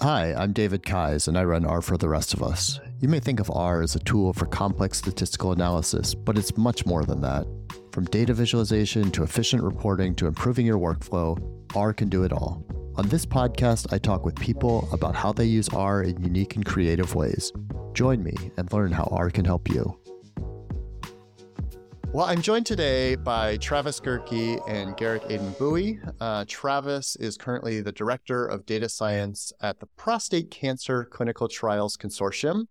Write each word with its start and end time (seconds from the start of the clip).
Hi, 0.00 0.34
I'm 0.34 0.52
David 0.52 0.84
Keyes, 0.84 1.26
and 1.26 1.38
I 1.38 1.44
run 1.44 1.64
R 1.64 1.80
for 1.80 1.96
the 1.96 2.08
Rest 2.08 2.34
of 2.34 2.42
Us. 2.42 2.78
You 3.00 3.08
may 3.08 3.18
think 3.18 3.40
of 3.40 3.50
R 3.50 3.80
as 3.80 3.96
a 3.96 4.00
tool 4.00 4.34
for 4.34 4.44
complex 4.44 4.98
statistical 4.98 5.52
analysis, 5.52 6.14
but 6.14 6.36
it's 6.36 6.54
much 6.58 6.84
more 6.84 7.02
than 7.06 7.22
that. 7.22 7.46
From 7.92 8.04
data 8.04 8.34
visualization 8.34 9.10
to 9.12 9.22
efficient 9.22 9.62
reporting 9.62 10.14
to 10.16 10.26
improving 10.26 10.66
your 10.66 10.78
workflow, 10.78 11.40
R 11.74 11.94
can 11.94 12.10
do 12.10 12.24
it 12.24 12.32
all. 12.32 12.62
On 12.96 13.08
this 13.08 13.24
podcast, 13.24 13.90
I 13.90 13.96
talk 13.96 14.22
with 14.22 14.36
people 14.36 14.86
about 14.92 15.14
how 15.16 15.32
they 15.32 15.46
use 15.46 15.70
R 15.70 16.02
in 16.02 16.22
unique 16.22 16.56
and 16.56 16.66
creative 16.66 17.14
ways. 17.14 17.50
Join 17.94 18.22
me 18.22 18.34
and 18.58 18.70
learn 18.74 18.92
how 18.92 19.08
R 19.10 19.30
can 19.30 19.46
help 19.46 19.66
you. 19.70 19.98
Well, 22.12 22.26
I'm 22.26 22.40
joined 22.40 22.64
today 22.64 23.14
by 23.16 23.58
Travis 23.58 24.00
Gerke 24.00 24.60
and 24.68 24.96
Garrick 24.96 25.24
Aden-Buie. 25.28 26.00
Uh, 26.20 26.44
Travis 26.48 27.16
is 27.16 27.36
currently 27.36 27.80
the 27.82 27.92
Director 27.92 28.46
of 28.46 28.64
Data 28.64 28.88
Science 28.88 29.52
at 29.60 29.80
the 29.80 29.86
Prostate 29.96 30.50
Cancer 30.50 31.04
Clinical 31.04 31.46
Trials 31.46 31.96
Consortium. 31.96 32.66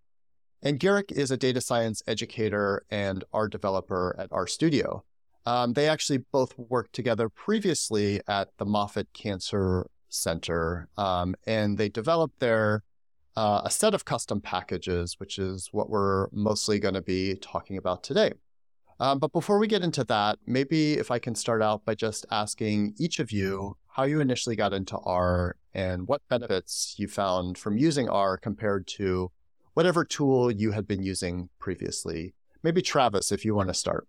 And 0.64 0.80
Garrick 0.80 1.12
is 1.12 1.30
a 1.30 1.38
data 1.38 1.62
science 1.62 2.02
educator 2.08 2.84
and 2.90 3.24
R 3.32 3.48
developer 3.48 4.16
at 4.18 4.32
RStudio. 4.32 5.02
Um, 5.46 5.74
they 5.74 5.88
actually 5.88 6.20
both 6.32 6.58
worked 6.58 6.94
together 6.94 7.30
previously 7.30 8.22
at 8.28 8.50
the 8.58 8.66
Moffitt 8.66 9.10
Cancer 9.14 9.86
Center, 10.10 10.88
um, 10.98 11.36
and 11.46 11.78
they 11.78 11.90
developed 11.90 12.40
their 12.40 12.82
uh, 13.36 13.62
a 13.66 13.70
set 13.70 13.94
of 13.94 14.06
custom 14.06 14.42
packages, 14.42 15.16
which 15.20 15.38
is 15.38 15.70
what 15.72 15.90
we're 15.90 16.28
mostly 16.32 16.80
going 16.80 16.94
to 16.94 17.02
be 17.02 17.36
talking 17.36 17.78
about 17.78 18.02
today. 18.02 18.32
Um, 19.00 19.20
but 19.20 19.34
before 19.34 19.60
we 19.60 19.68
get 19.68 19.84
into 19.84 20.04
that, 20.06 20.40
maybe 20.46 20.94
if 20.94 21.12
I 21.12 21.20
can 21.20 21.36
start 21.36 21.62
out 21.62 21.84
by 21.84 21.96
just 21.96 22.26
asking 22.32 22.94
each 22.98 23.20
of 23.20 23.32
you 23.32 23.78
how 23.88 24.04
you 24.04 24.20
initially 24.20 24.56
got 24.56 24.74
into 24.74 24.98
R 24.98 25.58
and 25.74 26.08
what 26.08 26.22
benefits 26.30 26.96
you 26.98 27.08
found 27.08 27.58
from 27.58 27.78
using 27.78 28.08
R 28.08 28.38
compared 28.38 28.88
to 28.88 29.32
whatever 29.74 30.06
tool 30.06 30.52
you 30.52 30.72
had 30.72 30.88
been 30.88 31.04
using 31.04 31.50
previously. 31.60 32.34
Maybe 32.64 32.82
Travis, 32.82 33.32
if 33.32 33.44
you 33.44 33.54
want 33.54 33.70
to 33.70 33.74
start. 33.74 34.08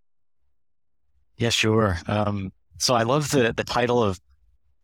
Yeah, 1.37 1.50
sure. 1.50 1.98
Um, 2.06 2.53
so 2.78 2.95
I 2.95 3.03
love 3.03 3.31
the 3.31 3.53
the 3.55 3.65
title 3.65 4.03
of 4.03 4.21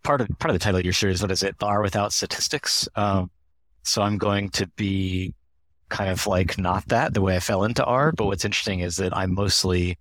part 0.03 0.21
of 0.21 0.29
part 0.39 0.51
of 0.51 0.55
the 0.55 0.63
title 0.63 0.81
of 0.81 0.85
your 0.85 0.93
series. 0.93 1.23
What 1.23 1.31
is 1.31 1.43
it? 1.43 1.57
R 1.63 1.81
without 1.81 2.13
statistics. 2.13 2.89
Um, 2.97 3.31
so 3.85 4.03
I'm 4.03 4.19
going 4.19 4.51
to 4.51 4.67
be 4.77 5.35
kind 5.93 6.11
of 6.11 6.27
like 6.27 6.59
not 6.59 6.89
that 6.89 7.15
the 7.15 7.21
way 7.21 7.37
I 7.37 7.41
fell 7.41 7.63
into 7.63 7.85
R. 7.85 8.11
But 8.13 8.25
what's 8.25 8.45
interesting 8.45 8.81
is 8.81 8.97
that 8.97 9.17
I'm 9.17 9.35
mostly 9.35 9.99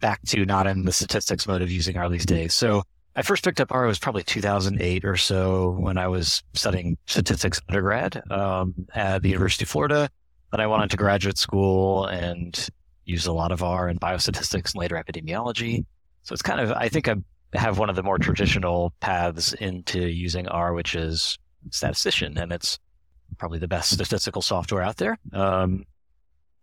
back 0.00 0.20
to 0.28 0.44
not 0.44 0.66
in 0.66 0.84
the 0.84 0.92
statistics 0.92 1.46
mode 1.46 1.62
of 1.62 1.70
using 1.70 1.96
R 1.96 2.08
these 2.08 2.26
days. 2.26 2.54
So 2.54 2.82
I 3.14 3.22
first 3.22 3.44
picked 3.44 3.60
up 3.60 3.70
R 3.70 3.86
was 3.86 3.98
probably 3.98 4.22
2008 4.22 5.04
or 5.04 5.16
so 5.16 5.76
when 5.78 5.98
I 5.98 6.08
was 6.08 6.42
studying 6.54 6.96
statistics 7.06 7.60
undergrad 7.68 8.22
um, 8.30 8.74
at 8.94 9.22
the 9.22 9.28
University 9.28 9.64
of 9.64 9.68
Florida. 9.68 10.08
Then 10.50 10.60
I 10.60 10.66
went 10.66 10.82
on 10.82 10.88
to 10.88 10.96
graduate 10.96 11.36
school 11.36 12.06
and 12.06 12.68
used 13.04 13.26
a 13.26 13.32
lot 13.32 13.52
of 13.52 13.62
R 13.62 13.88
in 13.88 13.98
biostatistics 13.98 14.72
and 14.72 14.80
later 14.80 14.96
epidemiology. 14.96 15.84
So 16.22 16.32
it's 16.32 16.42
kind 16.42 16.60
of 16.60 16.72
I 16.72 16.88
think 16.88 17.06
I 17.08 17.16
have 17.54 17.78
one 17.78 17.90
of 17.90 17.96
the 17.96 18.02
more 18.02 18.18
traditional 18.18 18.94
paths 19.00 19.52
into 19.52 20.00
using 20.00 20.48
R, 20.48 20.72
which 20.72 20.94
is 20.94 21.38
statistician, 21.70 22.38
and 22.38 22.52
it's 22.52 22.78
probably 23.36 23.58
the 23.58 23.68
best 23.68 23.90
statistical 23.94 24.42
software 24.42 24.82
out 24.82 24.96
there. 24.96 25.18
Um, 25.32 25.84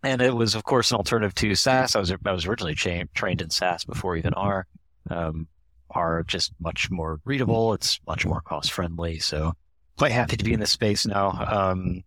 and 0.04 0.22
it 0.22 0.36
was, 0.36 0.56
of 0.56 0.64
course, 0.64 0.92
an 0.92 0.98
alternative 0.98 1.34
to 1.36 1.56
SAS. 1.56 1.96
I 1.96 2.00
was 2.00 2.12
I 2.12 2.32
was 2.32 2.46
originally 2.46 2.76
cha- 2.76 3.06
trained 3.14 3.42
in 3.42 3.50
SAS 3.50 3.86
before 3.86 4.16
even 4.16 4.34
R. 4.34 4.68
Um, 5.10 5.48
R 5.90 6.24
just 6.24 6.54
much 6.60 6.92
more 6.92 7.20
readable. 7.26 7.74
It's 7.74 8.00
much 8.08 8.26
more 8.26 8.42
cost 8.42 8.72
friendly. 8.72 9.20
So 9.20 9.54
quite 9.98 10.12
happy 10.12 10.38
to 10.38 10.44
be 10.44 10.54
in 10.54 10.60
this 10.60 10.72
space 10.72 11.06
now. 11.06 11.30
Um, 11.32 12.04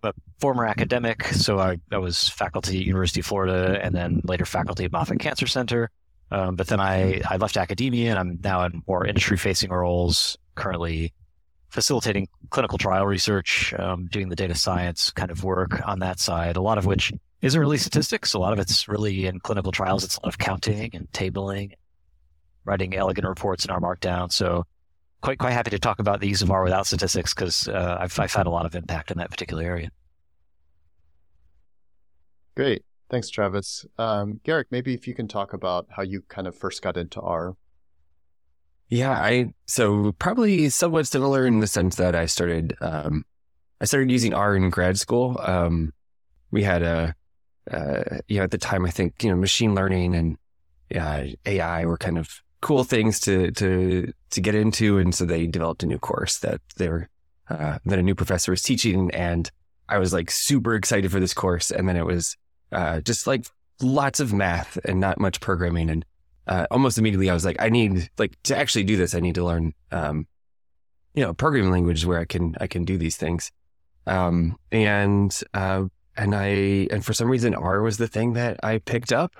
but 0.00 0.14
former 0.40 0.66
academic, 0.66 1.24
so 1.26 1.58
I, 1.58 1.78
I 1.90 1.98
was 1.98 2.28
faculty 2.28 2.80
at 2.80 2.86
University 2.86 3.20
of 3.20 3.26
Florida 3.26 3.78
and 3.82 3.94
then 3.94 4.20
later 4.24 4.44
faculty 4.44 4.84
at 4.84 4.92
Moffitt 4.92 5.20
Cancer 5.20 5.46
Center. 5.46 5.90
Um, 6.30 6.56
but 6.56 6.66
then 6.66 6.80
I, 6.80 7.20
I 7.28 7.36
left 7.36 7.56
academia 7.56 8.10
and 8.10 8.18
I'm 8.18 8.38
now 8.42 8.64
in 8.64 8.82
more 8.86 9.06
industry 9.06 9.36
facing 9.36 9.70
roles, 9.70 10.36
currently 10.54 11.12
facilitating 11.72 12.28
clinical 12.50 12.76
trial 12.76 13.06
research, 13.06 13.72
um, 13.78 14.06
doing 14.06 14.28
the 14.28 14.36
data 14.36 14.54
science 14.54 15.10
kind 15.10 15.30
of 15.30 15.42
work 15.42 15.80
on 15.88 16.00
that 16.00 16.20
side, 16.20 16.56
a 16.56 16.60
lot 16.60 16.76
of 16.76 16.84
which 16.84 17.12
isn't 17.40 17.58
really 17.58 17.78
statistics. 17.78 18.34
A 18.34 18.38
lot 18.38 18.52
of 18.52 18.58
it's 18.58 18.88
really 18.88 19.26
in 19.26 19.40
clinical 19.40 19.72
trials. 19.72 20.04
It's 20.04 20.18
a 20.18 20.20
lot 20.26 20.34
of 20.34 20.38
counting 20.38 20.94
and 20.94 21.10
tabling, 21.12 21.72
writing 22.66 22.94
elegant 22.94 23.26
reports 23.26 23.64
in 23.64 23.70
R 23.70 23.80
Markdown. 23.80 24.30
So 24.30 24.64
quite, 25.22 25.38
quite 25.38 25.54
happy 25.54 25.70
to 25.70 25.78
talk 25.78 25.98
about 25.98 26.20
the 26.20 26.28
use 26.28 26.42
of 26.42 26.50
R 26.50 26.62
without 26.62 26.86
statistics 26.86 27.32
because 27.32 27.66
uh, 27.68 27.96
I've, 27.98 28.20
I've 28.20 28.34
had 28.34 28.46
a 28.46 28.50
lot 28.50 28.66
of 28.66 28.74
impact 28.74 29.10
in 29.10 29.16
that 29.16 29.30
particular 29.30 29.62
area. 29.62 29.90
Great. 32.54 32.84
Thanks, 33.08 33.30
Travis. 33.30 33.86
Um, 33.96 34.40
Garrick, 34.44 34.68
maybe 34.70 34.92
if 34.92 35.08
you 35.08 35.14
can 35.14 35.26
talk 35.26 35.54
about 35.54 35.86
how 35.88 36.02
you 36.02 36.22
kind 36.28 36.46
of 36.46 36.54
first 36.54 36.82
got 36.82 36.98
into 36.98 37.20
R. 37.20 37.56
Yeah, 38.92 39.12
I 39.12 39.54
so 39.64 40.12
probably 40.18 40.68
somewhat 40.68 41.06
similar 41.06 41.46
in 41.46 41.60
the 41.60 41.66
sense 41.66 41.96
that 41.96 42.14
I 42.14 42.26
started 42.26 42.76
um, 42.82 43.24
I 43.80 43.86
started 43.86 44.10
using 44.10 44.34
R 44.34 44.54
in 44.54 44.68
grad 44.68 44.98
school. 44.98 45.40
Um, 45.42 45.94
we 46.50 46.62
had 46.62 46.82
a 46.82 47.14
uh, 47.70 48.18
you 48.28 48.36
know 48.36 48.44
at 48.44 48.50
the 48.50 48.58
time 48.58 48.84
I 48.84 48.90
think 48.90 49.24
you 49.24 49.30
know 49.30 49.36
machine 49.36 49.74
learning 49.74 50.14
and 50.14 50.36
uh, 50.94 51.24
AI 51.46 51.86
were 51.86 51.96
kind 51.96 52.18
of 52.18 52.42
cool 52.60 52.84
things 52.84 53.18
to 53.20 53.50
to 53.52 54.12
to 54.28 54.40
get 54.42 54.54
into, 54.54 54.98
and 54.98 55.14
so 55.14 55.24
they 55.24 55.46
developed 55.46 55.82
a 55.82 55.86
new 55.86 55.98
course 55.98 56.40
that 56.40 56.60
they 56.76 56.90
were 56.90 57.08
uh, 57.48 57.78
that 57.86 57.98
a 57.98 58.02
new 58.02 58.14
professor 58.14 58.52
was 58.52 58.60
teaching, 58.60 59.10
and 59.12 59.50
I 59.88 59.96
was 59.96 60.12
like 60.12 60.30
super 60.30 60.74
excited 60.74 61.10
for 61.10 61.18
this 61.18 61.32
course, 61.32 61.70
and 61.70 61.88
then 61.88 61.96
it 61.96 62.04
was 62.04 62.36
uh, 62.72 63.00
just 63.00 63.26
like 63.26 63.46
lots 63.80 64.20
of 64.20 64.34
math 64.34 64.76
and 64.84 65.00
not 65.00 65.18
much 65.18 65.40
programming, 65.40 65.88
and 65.88 66.04
uh, 66.46 66.66
almost 66.70 66.98
immediately 66.98 67.30
I 67.30 67.34
was 67.34 67.44
like, 67.44 67.56
I 67.60 67.68
need 67.68 68.10
like 68.18 68.40
to 68.44 68.56
actually 68.56 68.84
do 68.84 68.96
this. 68.96 69.14
I 69.14 69.20
need 69.20 69.34
to 69.36 69.44
learn, 69.44 69.74
um, 69.90 70.26
you 71.14 71.22
know, 71.22 71.34
programming 71.34 71.70
language 71.70 72.04
where 72.04 72.18
I 72.18 72.24
can 72.24 72.56
I 72.60 72.66
can 72.66 72.84
do 72.84 72.98
these 72.98 73.16
things. 73.16 73.50
Um, 74.06 74.58
and 74.70 75.38
uh, 75.54 75.84
and 76.16 76.34
I 76.34 76.88
and 76.90 77.04
for 77.04 77.12
some 77.12 77.28
reason 77.28 77.54
R 77.54 77.82
was 77.82 77.98
the 77.98 78.08
thing 78.08 78.32
that 78.34 78.58
I 78.62 78.78
picked 78.78 79.12
up. 79.12 79.34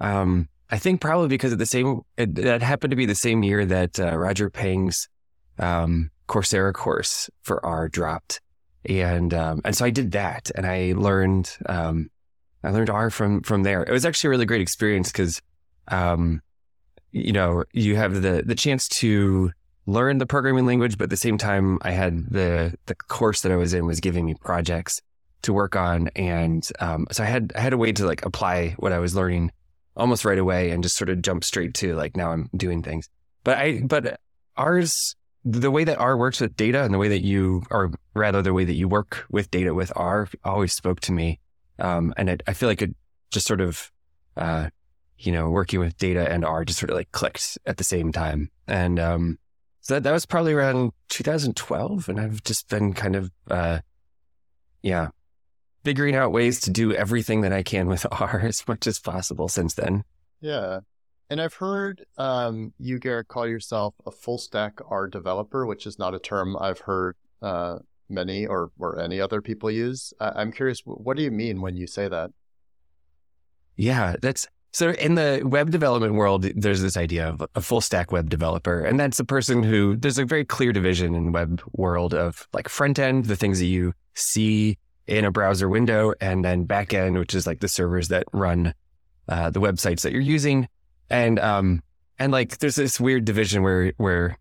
Um, 0.00 0.48
I 0.70 0.78
think 0.78 1.00
probably 1.00 1.28
because 1.28 1.52
of 1.52 1.58
the 1.58 1.66
same 1.66 2.00
it, 2.16 2.34
that 2.36 2.62
happened 2.62 2.90
to 2.90 2.96
be 2.96 3.06
the 3.06 3.14
same 3.14 3.42
year 3.42 3.64
that 3.66 4.00
uh, 4.00 4.16
Roger 4.16 4.50
Peng's 4.50 5.08
um, 5.58 6.10
Coursera 6.28 6.72
course 6.72 7.30
for 7.42 7.64
R 7.64 7.88
dropped, 7.88 8.40
and 8.84 9.32
um, 9.34 9.60
and 9.64 9.76
so 9.76 9.84
I 9.84 9.90
did 9.90 10.12
that, 10.12 10.50
and 10.54 10.66
I 10.66 10.94
learned 10.96 11.54
um, 11.66 12.10
I 12.64 12.70
learned 12.70 12.90
R 12.90 13.10
from 13.10 13.42
from 13.42 13.62
there. 13.62 13.82
It 13.82 13.92
was 13.92 14.04
actually 14.04 14.28
a 14.28 14.30
really 14.30 14.46
great 14.46 14.60
experience 14.60 15.12
because 15.12 15.40
um, 15.88 16.42
you 17.16 17.32
know, 17.32 17.64
you 17.72 17.96
have 17.96 18.22
the 18.22 18.42
the 18.44 18.54
chance 18.54 18.88
to 18.88 19.52
learn 19.86 20.18
the 20.18 20.26
programming 20.26 20.66
language, 20.66 20.98
but 20.98 21.04
at 21.04 21.10
the 21.10 21.16
same 21.16 21.38
time, 21.38 21.78
I 21.82 21.92
had 21.92 22.30
the 22.30 22.74
the 22.86 22.94
course 22.94 23.40
that 23.42 23.52
I 23.52 23.56
was 23.56 23.72
in 23.72 23.86
was 23.86 24.00
giving 24.00 24.26
me 24.26 24.34
projects 24.34 25.00
to 25.42 25.52
work 25.52 25.76
on, 25.76 26.08
and 26.08 26.68
um, 26.80 27.06
so 27.10 27.22
I 27.22 27.26
had 27.26 27.52
I 27.56 27.60
had 27.60 27.72
a 27.72 27.78
way 27.78 27.92
to 27.92 28.06
like 28.06 28.24
apply 28.24 28.74
what 28.78 28.92
I 28.92 28.98
was 28.98 29.14
learning 29.14 29.52
almost 29.96 30.26
right 30.26 30.38
away 30.38 30.70
and 30.70 30.82
just 30.82 30.96
sort 30.96 31.08
of 31.08 31.22
jump 31.22 31.42
straight 31.42 31.72
to 31.74 31.94
like 31.94 32.16
now 32.16 32.32
I'm 32.32 32.50
doing 32.54 32.82
things. 32.82 33.08
But 33.44 33.58
I 33.58 33.80
but 33.82 34.20
ours 34.56 35.16
the 35.44 35.70
way 35.70 35.84
that 35.84 35.98
R 35.98 36.16
works 36.16 36.40
with 36.40 36.56
data 36.56 36.82
and 36.82 36.92
the 36.92 36.98
way 36.98 37.08
that 37.08 37.24
you 37.24 37.62
or 37.70 37.92
rather 38.14 38.42
the 38.42 38.52
way 38.52 38.64
that 38.64 38.74
you 38.74 38.88
work 38.88 39.24
with 39.30 39.50
data 39.50 39.72
with 39.72 39.90
R 39.96 40.28
always 40.44 40.74
spoke 40.74 41.00
to 41.00 41.12
me, 41.12 41.40
um, 41.78 42.12
and 42.16 42.28
it, 42.28 42.42
I 42.46 42.52
feel 42.52 42.68
like 42.68 42.82
it 42.82 42.94
just 43.30 43.46
sort 43.46 43.60
of 43.60 43.90
uh, 44.36 44.68
you 45.18 45.32
know, 45.32 45.50
working 45.50 45.80
with 45.80 45.96
data 45.96 46.30
and 46.30 46.44
R 46.44 46.64
just 46.64 46.78
sort 46.78 46.90
of 46.90 46.96
like 46.96 47.10
clicked 47.12 47.58
at 47.66 47.76
the 47.76 47.84
same 47.84 48.12
time. 48.12 48.50
And 48.66 48.98
um, 48.98 49.38
so 49.80 49.94
that, 49.94 50.02
that 50.02 50.12
was 50.12 50.26
probably 50.26 50.52
around 50.52 50.92
2012. 51.08 52.08
And 52.08 52.20
I've 52.20 52.42
just 52.44 52.68
been 52.68 52.92
kind 52.92 53.16
of, 53.16 53.30
uh, 53.50 53.80
yeah, 54.82 55.08
figuring 55.84 56.14
out 56.16 56.32
ways 56.32 56.60
to 56.62 56.70
do 56.70 56.92
everything 56.92 57.40
that 57.42 57.52
I 57.52 57.62
can 57.62 57.86
with 57.88 58.06
R 58.20 58.40
as 58.40 58.66
much 58.68 58.86
as 58.86 58.98
possible 58.98 59.48
since 59.48 59.74
then. 59.74 60.04
Yeah. 60.40 60.80
And 61.28 61.40
I've 61.40 61.54
heard 61.54 62.04
um, 62.18 62.72
you, 62.78 62.98
Garrick, 62.98 63.28
call 63.28 63.48
yourself 63.48 63.94
a 64.06 64.10
full 64.10 64.38
stack 64.38 64.78
R 64.88 65.08
developer, 65.08 65.66
which 65.66 65.86
is 65.86 65.98
not 65.98 66.14
a 66.14 66.20
term 66.20 66.56
I've 66.60 66.80
heard 66.80 67.16
uh, 67.42 67.78
many 68.08 68.46
or, 68.46 68.70
or 68.78 69.00
any 69.00 69.20
other 69.20 69.42
people 69.42 69.70
use. 69.70 70.12
I- 70.20 70.32
I'm 70.36 70.52
curious, 70.52 70.82
what 70.84 71.16
do 71.16 71.22
you 71.22 71.32
mean 71.32 71.60
when 71.60 71.76
you 71.76 71.86
say 71.86 72.06
that? 72.08 72.30
Yeah, 73.76 74.16
that's 74.22 74.46
so 74.76 74.90
in 74.90 75.14
the 75.14 75.40
web 75.42 75.70
development 75.70 76.16
world, 76.16 76.42
there's 76.42 76.82
this 76.82 76.98
idea 76.98 77.30
of 77.30 77.42
a 77.54 77.62
full 77.62 77.80
stack 77.80 78.12
web 78.12 78.28
developer. 78.28 78.80
And 78.80 79.00
that's 79.00 79.18
a 79.18 79.24
person 79.24 79.62
who 79.62 79.96
there's 79.96 80.18
a 80.18 80.26
very 80.26 80.44
clear 80.44 80.70
division 80.70 81.14
in 81.14 81.32
web 81.32 81.62
world 81.72 82.12
of 82.12 82.46
like 82.52 82.68
front 82.68 82.98
end, 82.98 83.24
the 83.24 83.36
things 83.36 83.58
that 83.58 83.68
you 83.68 83.94
see 84.12 84.76
in 85.06 85.24
a 85.24 85.30
browser 85.30 85.70
window, 85.70 86.12
and 86.20 86.44
then 86.44 86.64
back 86.64 86.92
end, 86.92 87.16
which 87.16 87.34
is 87.34 87.46
like 87.46 87.60
the 87.60 87.68
servers 87.68 88.08
that 88.08 88.24
run 88.34 88.74
uh, 89.30 89.48
the 89.48 89.62
websites 89.62 90.02
that 90.02 90.12
you're 90.12 90.20
using. 90.20 90.68
And 91.08 91.38
um 91.38 91.82
and 92.18 92.30
like 92.30 92.58
there's 92.58 92.76
this 92.76 93.00
weird 93.00 93.24
division 93.24 93.62
where 93.62 93.94
where 93.96 94.36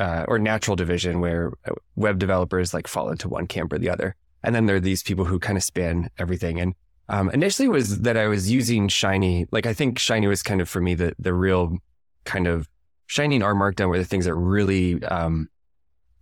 uh, 0.00 0.24
or 0.26 0.40
natural 0.40 0.74
division 0.74 1.20
where 1.20 1.52
web 1.94 2.18
developers 2.18 2.74
like 2.74 2.88
fall 2.88 3.08
into 3.08 3.28
one 3.28 3.46
camp 3.46 3.72
or 3.72 3.78
the 3.78 3.90
other. 3.90 4.16
And 4.42 4.52
then 4.52 4.66
there 4.66 4.74
are 4.74 4.80
these 4.80 5.04
people 5.04 5.26
who 5.26 5.38
kind 5.38 5.56
of 5.56 5.62
span 5.62 6.10
everything. 6.18 6.58
And 6.58 6.74
um, 7.08 7.30
initially 7.30 7.68
was 7.68 8.00
that 8.00 8.16
I 8.16 8.26
was 8.26 8.50
using 8.50 8.88
Shiny. 8.88 9.46
Like 9.50 9.66
I 9.66 9.74
think 9.74 9.98
Shiny 9.98 10.26
was 10.26 10.42
kind 10.42 10.60
of 10.60 10.68
for 10.68 10.80
me 10.80 10.94
the 10.94 11.14
the 11.18 11.32
real 11.32 11.78
kind 12.24 12.46
of 12.46 12.68
Shiny 13.06 13.36
and 13.36 13.44
R 13.44 13.54
Markdown 13.54 13.88
were 13.88 13.98
the 13.98 14.04
things 14.04 14.24
that 14.24 14.34
really 14.34 15.02
um, 15.04 15.48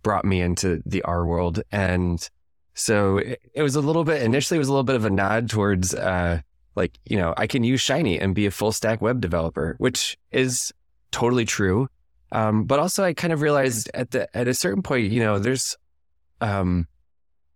brought 0.03 0.25
me 0.25 0.41
into 0.41 0.81
the 0.85 1.01
R 1.01 1.25
world. 1.25 1.61
And 1.71 2.27
so 2.75 3.17
it, 3.17 3.41
it, 3.53 3.61
was 3.63 3.75
a 3.75 3.81
little 3.81 4.03
bit 4.03 4.21
initially 4.21 4.57
it 4.57 4.59
was 4.59 4.67
a 4.67 4.71
little 4.71 4.83
bit 4.83 4.95
of 4.95 5.05
a 5.05 5.09
nod 5.09 5.49
towards 5.49 5.95
uh, 5.95 6.41
like 6.75 6.99
you 7.05 7.17
know 7.17 7.33
I 7.37 7.47
can 7.47 7.63
use 7.63 7.81
Shiny 7.81 8.19
and 8.19 8.35
be 8.35 8.45
a 8.45 8.51
full 8.51 8.71
stack 8.71 9.01
web 9.01 9.21
developer, 9.21 9.75
which 9.79 10.17
is 10.31 10.71
totally 11.11 11.45
true. 11.45 11.87
Um, 12.31 12.65
but 12.65 12.79
also 12.79 13.03
I 13.03 13.13
kind 13.13 13.33
of 13.33 13.41
realized 13.41 13.89
at 13.93 14.11
the 14.11 14.35
at 14.37 14.47
a 14.47 14.53
certain 14.53 14.83
point, 14.83 15.11
you 15.11 15.21
know, 15.21 15.39
there's 15.39 15.75
um, 16.41 16.87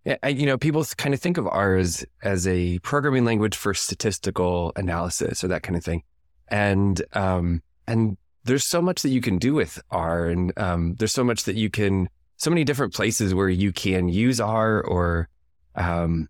you 0.06 0.46
know, 0.46 0.58
people 0.58 0.84
kind 0.98 1.14
of 1.14 1.20
think 1.20 1.38
of 1.38 1.48
R 1.48 1.76
as, 1.76 2.06
as 2.24 2.48
a 2.48 2.80
programming 2.80 3.26
language 3.26 3.56
for 3.56 3.74
statistical 3.74 4.72
analysis 4.76 5.44
or 5.44 5.50
that 5.50 5.64
kind 5.64 5.76
of 5.76 5.84
thing. 5.84 6.04
And, 6.48 7.02
um, 7.14 7.62
and 7.88 8.18
there's 8.44 8.66
so 8.66 8.82
much 8.82 9.02
that 9.02 9.10
you 9.10 9.22
can 9.22 9.38
do 9.38 9.54
with 9.54 9.80
R 9.92 10.28
and, 10.28 10.58
um, 10.58 10.96
there's 10.96 11.12
so 11.12 11.24
much 11.24 11.44
that 11.44 11.56
you 11.56 11.70
can, 11.70 12.10
so 12.38 12.50
many 12.50 12.64
different 12.64 12.94
places 12.94 13.36
where 13.36 13.50
you 13.50 13.72
can 13.72 14.08
use 14.08 14.40
R 14.40 14.82
or, 14.82 15.30
um, 15.76 16.30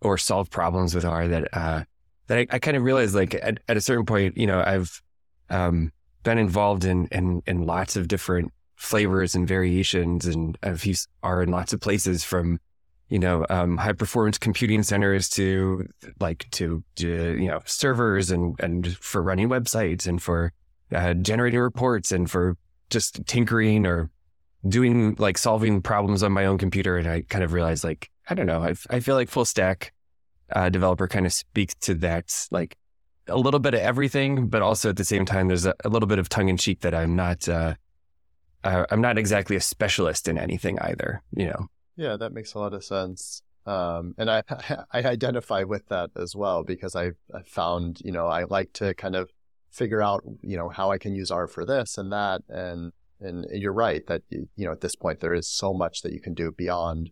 or 0.00 0.16
solve 0.16 0.48
problems 0.48 0.94
with 0.94 1.04
R 1.04 1.28
that, 1.28 1.48
uh, 1.52 1.82
that 2.28 2.38
I, 2.38 2.46
I 2.50 2.58
kind 2.58 2.76
of 2.76 2.84
realized 2.84 3.14
like 3.14 3.34
at, 3.34 3.58
at, 3.68 3.76
a 3.76 3.80
certain 3.80 4.06
point, 4.06 4.36
you 4.36 4.46
know, 4.46 4.62
I've, 4.64 5.02
um, 5.50 5.92
been 6.22 6.38
involved 6.38 6.84
in, 6.84 7.06
in, 7.08 7.42
in 7.46 7.66
lots 7.66 7.96
of 7.96 8.06
different 8.06 8.52
flavors 8.76 9.34
and 9.34 9.48
variations 9.48 10.26
and 10.26 10.56
I've 10.62 10.84
used 10.84 11.08
R 11.22 11.42
in 11.42 11.50
lots 11.50 11.72
of 11.72 11.80
places 11.80 12.22
from, 12.22 12.60
you 13.08 13.18
know, 13.18 13.46
um, 13.48 13.76
high 13.78 13.92
performance 13.92 14.38
computing 14.38 14.82
centers 14.82 15.28
to 15.30 15.88
like 16.20 16.46
to, 16.52 16.82
to, 16.96 17.36
you 17.38 17.48
know, 17.48 17.60
servers 17.64 18.30
and, 18.30 18.54
and 18.60 18.96
for 18.98 19.22
running 19.22 19.48
websites 19.48 20.06
and 20.06 20.22
for 20.22 20.52
uh, 20.94 21.14
generating 21.14 21.60
reports 21.60 22.12
and 22.12 22.30
for 22.30 22.56
just 22.90 23.24
tinkering 23.26 23.86
or 23.86 24.10
doing 24.68 25.14
like 25.18 25.38
solving 25.38 25.80
problems 25.80 26.22
on 26.22 26.32
my 26.32 26.44
own 26.44 26.58
computer. 26.58 26.98
And 26.98 27.08
I 27.08 27.22
kind 27.22 27.44
of 27.44 27.52
realized 27.52 27.84
like, 27.84 28.10
I 28.28 28.34
don't 28.34 28.46
know, 28.46 28.62
I, 28.62 28.74
I 28.90 29.00
feel 29.00 29.14
like 29.14 29.28
full 29.30 29.44
stack 29.44 29.92
uh, 30.52 30.68
developer 30.68 31.08
kind 31.08 31.26
of 31.26 31.32
speaks 31.32 31.74
to 31.76 31.94
that, 31.96 32.46
like 32.50 32.76
a 33.26 33.36
little 33.36 33.60
bit 33.60 33.74
of 33.74 33.80
everything, 33.80 34.48
but 34.48 34.62
also 34.62 34.90
at 34.90 34.96
the 34.96 35.04
same 35.04 35.24
time, 35.24 35.48
there's 35.48 35.66
a, 35.66 35.74
a 35.84 35.88
little 35.88 36.06
bit 36.06 36.18
of 36.18 36.28
tongue 36.28 36.48
in 36.48 36.56
cheek 36.56 36.80
that 36.80 36.94
I'm 36.94 37.16
not, 37.16 37.48
uh, 37.48 37.74
uh, 38.64 38.84
I'm 38.90 39.00
not 39.00 39.16
exactly 39.16 39.56
a 39.56 39.60
specialist 39.60 40.28
in 40.28 40.38
anything 40.38 40.78
either, 40.80 41.22
you 41.34 41.46
know? 41.46 41.68
Yeah, 41.98 42.16
that 42.16 42.32
makes 42.32 42.54
a 42.54 42.60
lot 42.60 42.72
of 42.74 42.84
sense. 42.84 43.42
Um, 43.66 44.14
and 44.16 44.30
I 44.30 44.42
I 44.92 45.02
identify 45.02 45.64
with 45.64 45.88
that 45.88 46.10
as 46.16 46.34
well 46.34 46.64
because 46.64 46.96
I 46.96 47.10
I 47.34 47.42
found 47.44 48.00
you 48.02 48.12
know 48.12 48.26
I 48.28 48.44
like 48.44 48.72
to 48.74 48.94
kind 48.94 49.16
of 49.16 49.30
figure 49.70 50.00
out 50.00 50.22
you 50.40 50.56
know 50.56 50.70
how 50.70 50.90
I 50.90 50.96
can 50.96 51.14
use 51.14 51.30
R 51.30 51.46
for 51.46 51.66
this 51.66 51.98
and 51.98 52.10
that 52.12 52.42
and 52.48 52.92
and 53.20 53.44
you're 53.50 53.72
right 53.72 54.06
that 54.06 54.22
you 54.30 54.48
know 54.56 54.72
at 54.72 54.80
this 54.80 54.94
point 54.94 55.20
there 55.20 55.34
is 55.34 55.48
so 55.48 55.74
much 55.74 56.02
that 56.02 56.12
you 56.12 56.20
can 56.20 56.34
do 56.34 56.52
beyond 56.52 57.10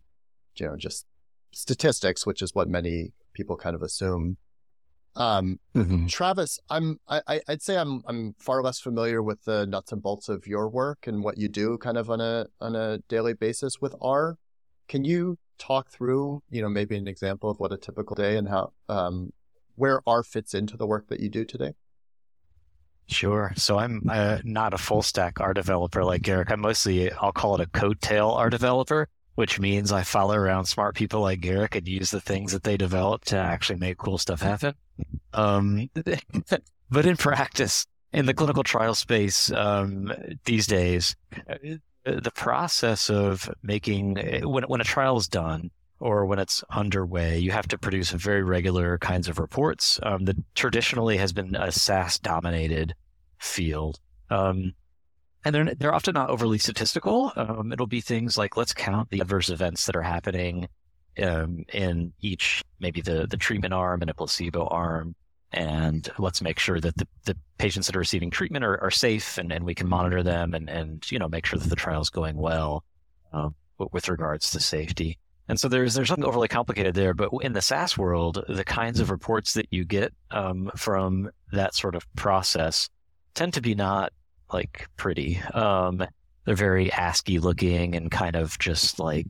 you 0.55 0.65
know 0.65 0.77
just 0.77 1.05
statistics, 1.51 2.25
which 2.25 2.41
is 2.41 2.55
what 2.55 2.69
many 2.69 3.11
people 3.33 3.57
kind 3.57 3.75
of 3.75 3.81
assume. 3.81 4.37
Um, 5.15 5.59
mm-hmm. 5.75 6.05
Travis, 6.05 6.59
I'm 6.69 6.99
I, 7.09 7.41
I'd 7.47 7.61
say 7.61 7.77
I'm 7.77 8.03
I'm 8.07 8.35
far 8.39 8.63
less 8.63 8.79
familiar 8.79 9.21
with 9.21 9.43
the 9.43 9.65
nuts 9.65 9.91
and 9.91 10.01
bolts 10.01 10.29
of 10.29 10.47
your 10.47 10.69
work 10.69 11.07
and 11.07 11.23
what 11.23 11.37
you 11.37 11.49
do 11.49 11.77
kind 11.77 11.97
of 11.97 12.09
on 12.09 12.21
a 12.21 12.45
on 12.61 12.75
a 12.75 12.99
daily 13.09 13.33
basis 13.33 13.81
with 13.81 13.95
R. 14.01 14.37
Can 14.87 15.03
you 15.03 15.37
talk 15.57 15.89
through, 15.89 16.41
you 16.49 16.61
know, 16.61 16.69
maybe 16.69 16.95
an 16.95 17.07
example 17.07 17.49
of 17.49 17.59
what 17.59 17.73
a 17.73 17.77
typical 17.77 18.15
day 18.15 18.37
and 18.37 18.47
how 18.47 18.71
um, 18.89 19.31
where 19.75 20.01
R 20.07 20.23
fits 20.23 20.53
into 20.53 20.77
the 20.77 20.87
work 20.87 21.07
that 21.09 21.19
you 21.19 21.29
do 21.29 21.45
today? 21.45 21.73
Sure. 23.07 23.53
So 23.55 23.79
I'm 23.79 24.03
uh, 24.09 24.39
not 24.43 24.73
a 24.73 24.77
full 24.77 25.01
stack 25.01 25.39
R 25.39 25.53
developer 25.53 26.03
like 26.03 26.21
Garrick. 26.21 26.51
I'm 26.51 26.59
mostly, 26.59 27.11
I'll 27.11 27.31
call 27.31 27.55
it 27.55 27.61
a 27.61 27.69
coattail 27.69 28.35
R 28.35 28.49
developer, 28.49 29.07
which 29.35 29.59
means 29.59 29.91
I 29.91 30.03
follow 30.03 30.35
around 30.35 30.65
smart 30.65 30.95
people 30.95 31.21
like 31.21 31.39
Garrick 31.39 31.75
and 31.75 31.87
use 31.87 32.11
the 32.11 32.19
things 32.19 32.51
that 32.51 32.63
they 32.63 32.75
develop 32.75 33.23
to 33.25 33.37
actually 33.37 33.79
make 33.79 33.97
cool 33.97 34.17
stuff 34.17 34.41
happen. 34.41 34.73
Um, 35.33 35.89
but 36.89 37.05
in 37.05 37.15
practice, 37.15 37.85
in 38.11 38.25
the 38.25 38.33
clinical 38.33 38.63
trial 38.63 38.95
space 38.95 39.51
um, 39.51 40.11
these 40.43 40.67
days, 40.67 41.15
uh, 41.49 41.55
the 42.15 42.31
process 42.31 43.09
of 43.09 43.49
making 43.61 44.17
uh, 44.17 44.47
when 44.47 44.63
when 44.63 44.81
a 44.81 44.85
trial 44.85 45.17
is 45.17 45.27
done 45.27 45.71
or 45.99 46.25
when 46.25 46.39
it's 46.39 46.63
underway, 46.69 47.39
you 47.39 47.51
have 47.51 47.67
to 47.69 47.77
produce 47.77 48.11
very 48.11 48.43
regular 48.43 48.97
kinds 48.99 49.27
of 49.27 49.39
reports. 49.39 49.99
Um, 50.03 50.25
that 50.25 50.37
traditionally 50.55 51.17
has 51.17 51.33
been 51.33 51.55
a 51.55 51.71
SAS 51.71 52.19
dominated 52.19 52.93
field. 53.39 53.99
Um, 54.29 54.73
and 55.43 55.55
they're, 55.55 55.75
they're 55.75 55.93
often 55.93 56.13
not 56.13 56.29
overly 56.29 56.57
statistical. 56.57 57.31
Um, 57.35 57.71
it'll 57.71 57.87
be 57.87 58.01
things 58.01 58.37
like 58.37 58.57
let's 58.57 58.73
count 58.73 59.09
the 59.09 59.21
adverse 59.21 59.49
events 59.49 59.85
that 59.85 59.95
are 59.95 60.01
happening 60.03 60.67
um, 61.21 61.65
in 61.73 62.13
each, 62.21 62.63
maybe 62.79 63.01
the, 63.01 63.25
the 63.27 63.37
treatment 63.37 63.73
arm 63.73 64.01
and 64.01 64.09
a 64.11 64.13
placebo 64.13 64.67
arm 64.67 65.15
and 65.57 66.07
let's 66.19 66.39
make 66.39 66.59
sure 66.59 66.79
that 66.79 66.95
the, 66.97 67.07
the 67.25 67.35
patients 67.57 67.87
that 67.87 67.95
are 67.95 67.99
receiving 67.99 68.29
treatment 68.29 68.63
are, 68.63 68.79
are 68.79 68.91
safe 68.91 69.39
and, 69.39 69.51
and 69.51 69.65
we 69.65 69.73
can 69.73 69.89
monitor 69.89 70.21
them 70.21 70.53
and, 70.53 70.69
and 70.69 71.11
you 71.11 71.17
know 71.17 71.27
make 71.27 71.47
sure 71.47 71.57
that 71.57 71.69
the 71.69 71.75
trial 71.75 71.99
is 71.99 72.11
going 72.11 72.37
well 72.37 72.83
um, 73.33 73.55
with 73.91 74.07
regards 74.07 74.51
to 74.51 74.59
safety. 74.59 75.17
And 75.49 75.59
so 75.59 75.67
there's 75.67 75.95
there's 75.95 76.09
something 76.09 76.25
overly 76.25 76.47
complicated 76.47 76.93
there, 76.93 77.15
but 77.15 77.31
in 77.41 77.53
the 77.53 77.61
SAS 77.61 77.97
world, 77.97 78.43
the 78.47 78.63
kinds 78.63 78.99
of 78.99 79.09
reports 79.09 79.55
that 79.55 79.67
you 79.71 79.83
get 79.83 80.13
um, 80.29 80.69
from 80.75 81.31
that 81.51 81.73
sort 81.73 81.95
of 81.95 82.05
process 82.15 82.87
tend 83.33 83.55
to 83.55 83.61
be 83.61 83.73
not 83.73 84.13
like 84.53 84.87
pretty. 84.95 85.39
Um, 85.55 86.05
they're 86.45 86.55
very 86.55 86.91
ASCII 86.91 87.39
looking 87.39 87.95
and 87.95 88.11
kind 88.11 88.35
of 88.35 88.59
just 88.59 88.99
like 88.99 89.27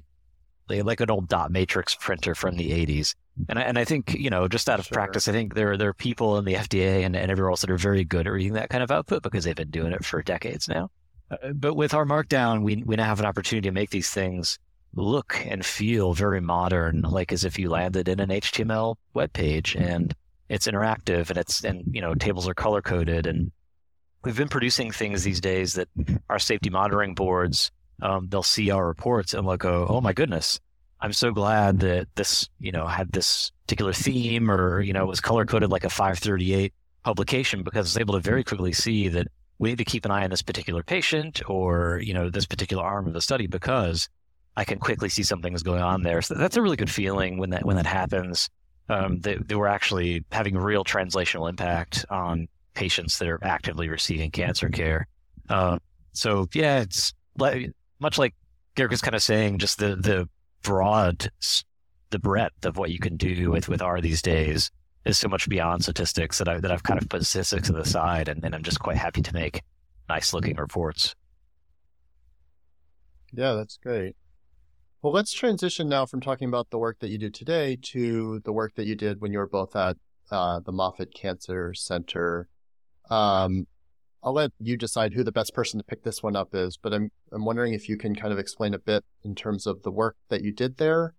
like 0.70 1.00
an 1.00 1.10
old 1.10 1.30
dot 1.30 1.52
matrix 1.52 1.96
printer 1.96 2.36
from 2.36 2.58
the 2.58 2.72
80s. 2.72 3.16
And 3.50 3.60
I, 3.60 3.62
and 3.64 3.78
I 3.78 3.86
think, 3.86 4.14
you 4.14 4.30
know, 4.30 4.48
just 4.48 4.70
out 4.70 4.80
of 4.80 4.86
sure. 4.86 4.96
practice, 4.96 5.28
I 5.28 5.32
think 5.32 5.54
there, 5.54 5.78
there 5.78 5.90
are 5.90 5.94
people 5.94 6.38
in 6.38 6.46
the 6.46 6.56
FDA 6.56 7.06
and, 7.06 7.16
and 7.16 7.32
everywhere 7.32 7.52
else 7.52 7.62
that 7.62 7.70
are 7.70 7.78
very 7.78 8.04
good 8.04 8.28
at 8.28 8.34
reading 8.34 8.54
that 8.54 8.70
kind 8.70 8.84
of 8.84 8.92
output 8.92 9.24
because 9.24 9.44
they've 9.44 9.56
been 9.56 9.70
doing 9.70 9.94
it 9.94 10.04
for 10.04 10.22
decades 10.22 10.68
now. 10.68 10.90
Uh, 11.30 11.54
but 11.54 11.76
with 11.76 11.94
R 11.94 12.06
Markdown, 12.06 12.64
we, 12.64 12.84
we 12.86 12.96
now 12.96 13.06
have 13.06 13.20
an 13.20 13.26
opportunity 13.26 13.68
to 13.68 13.74
make 13.74 13.90
these 13.90 14.10
things 14.10 14.60
look 14.96 15.40
and 15.46 15.66
feel 15.66 16.14
very 16.14 16.42
modern, 16.42 17.02
like 17.02 17.32
as 17.32 17.46
if 17.46 17.60
you 17.60 17.70
landed 17.70 18.08
in 18.08 18.20
an 18.20 18.30
HTML 18.30 18.96
web 19.14 19.32
page 19.34 19.76
and 19.76 20.16
it's 20.50 20.68
interactive 20.68 21.30
and 21.30 21.38
it's, 21.38 21.64
and, 21.64 21.84
you 21.92 22.02
know, 22.02 22.16
tables 22.16 22.48
are 22.48 22.54
color 22.54 22.82
coded. 22.82 23.28
And 23.28 23.52
we've 24.24 24.38
been 24.38 24.48
producing 24.48 24.92
things 24.92 25.24
these 25.24 25.42
days 25.42 25.74
that 25.74 25.90
our 26.30 26.40
safety 26.40 26.70
monitoring 26.70 27.14
boards, 27.14 27.72
um, 28.02 28.28
they'll 28.30 28.44
see 28.44 28.72
our 28.72 28.88
reports 28.88 29.34
and 29.34 29.48
they'll 29.48 29.58
go, 29.58 29.86
oh 29.88 30.02
my 30.02 30.14
goodness, 30.14 30.60
I'm 31.00 31.14
so 31.14 31.32
glad 31.32 31.80
that 31.82 32.08
this, 32.16 32.50
you 32.60 32.72
know, 32.72 32.88
had 32.88 33.12
this 33.12 33.52
particular 33.66 33.94
theme 33.94 34.50
or, 34.50 34.82
you 34.82 34.94
know, 34.94 35.06
was 35.06 35.22
color 35.22 35.46
coded 35.46 35.70
like 35.70 35.84
a 35.84 35.90
538 35.90 36.74
publication 37.04 37.64
because 37.64 37.86
I 37.86 37.90
was 37.90 37.98
able 37.98 38.14
to 38.16 38.20
very 38.20 38.44
quickly 38.44 38.74
see 38.74 39.08
that 39.10 39.28
we 39.60 39.70
need 39.70 39.78
to 39.78 39.86
keep 39.86 40.06
an 40.06 40.12
eye 40.12 40.24
on 40.24 40.30
this 40.30 40.42
particular 40.42 40.84
patient 40.84 41.42
or, 41.50 42.02
you 42.04 42.14
know, 42.14 42.30
this 42.30 42.46
particular 42.46 42.84
arm 42.84 43.08
of 43.08 43.14
the 43.14 43.22
study 43.22 43.48
because 43.48 44.10
I 44.56 44.66
can 44.66 44.80
quickly 44.80 45.10
see 45.10 45.24
something 45.24 45.54
is 45.54 45.64
going 45.64 45.82
on 45.82 46.02
there. 46.02 46.22
So 46.22 46.34
that's 46.34 46.58
a 46.58 46.62
really 46.62 46.78
good 46.78 46.90
feeling 46.90 47.38
when 47.38 47.52
that 47.52 47.64
when 47.64 47.76
that 47.76 47.86
happens. 47.86 48.50
Um, 48.90 49.20
they 49.20 49.56
were 49.56 49.68
actually 49.68 50.24
having 50.32 50.58
real 50.58 50.84
translational 50.84 51.50
impact 51.50 52.06
on 52.10 52.48
patients 52.74 53.20
that 53.20 53.28
are 53.28 53.44
actively 53.44 53.90
receiving 53.90 54.32
cancer 54.32 54.70
care. 54.70 55.08
Uh, 55.50 55.78
so 56.14 56.48
yeah, 56.54 56.80
it's 56.80 57.14
much 58.00 58.18
like 58.18 58.34
Garrick 58.76 58.94
is 58.94 59.02
kind 59.02 59.16
of 59.16 59.22
saying, 59.22 59.60
just 59.60 59.78
the 59.78 59.96
the 59.96 60.30
broad, 60.64 61.30
the 62.10 62.20
breadth 62.20 62.66
of 62.66 62.78
what 62.78 62.92
you 62.92 63.00
can 63.00 63.18
do 63.18 63.52
with, 63.52 63.70
with 63.70 63.82
R 63.82 64.02
these 64.02 64.22
days 64.22 64.72
is 65.06 65.18
so 65.18 65.28
much 65.28 65.48
beyond 65.48 65.84
statistics 65.84 66.38
that 66.38 66.50
I 66.50 66.60
that 66.60 66.72
I've 66.72 66.84
kind 66.84 67.02
of 67.02 67.08
put 67.10 67.26
statistics 67.26 67.68
to 67.68 67.74
the 67.74 67.86
side, 67.86 68.28
and, 68.28 68.44
and 68.44 68.54
I'm 68.54 68.64
just 68.64 68.80
quite 68.80 68.98
happy 68.98 69.22
to 69.22 69.34
make 69.34 69.64
nice 70.10 70.34
looking 70.34 70.56
reports. 70.58 71.16
Yeah, 73.34 73.54
that's 73.54 73.78
great. 73.78 74.16
Well, 75.02 75.14
let's 75.14 75.32
transition 75.32 75.88
now 75.88 76.06
from 76.06 76.22
talking 76.22 76.48
about 76.48 76.70
the 76.70 76.78
work 76.78 77.00
that 77.00 77.10
you 77.10 77.18
do 77.18 77.30
today 77.30 77.78
to 77.84 78.40
the 78.40 78.52
work 78.52 78.76
that 78.76 78.88
you 78.88 78.96
did 78.96 79.22
when 79.22 79.32
you 79.32 79.40
were 79.40 79.48
both 79.48 79.76
at 79.76 79.96
uh, 80.32 80.60
the 80.60 80.72
Moffitt 80.72 81.14
Cancer 81.14 81.74
Center. 81.74 82.50
Um, 83.10 83.68
I'll 84.24 84.34
let 84.34 84.52
you 84.60 84.78
decide 84.78 85.14
who 85.14 85.24
the 85.24 85.32
best 85.32 85.54
person 85.54 85.80
to 85.80 85.84
pick 85.84 86.04
this 86.04 86.24
one 86.24 86.36
up 86.36 86.54
is, 86.54 86.78
but 86.78 86.94
I'm 86.94 87.12
I'm 87.32 87.46
wondering 87.46 87.74
if 87.74 87.88
you 87.88 87.98
can 87.98 88.16
kind 88.16 88.34
of 88.34 88.40
explain 88.40 88.74
a 88.74 88.80
bit 88.80 89.04
in 89.24 89.36
terms 89.36 89.68
of 89.68 89.84
the 89.84 89.92
work 89.92 90.16
that 90.30 90.44
you 90.44 90.52
did 90.52 90.78
there. 90.78 91.14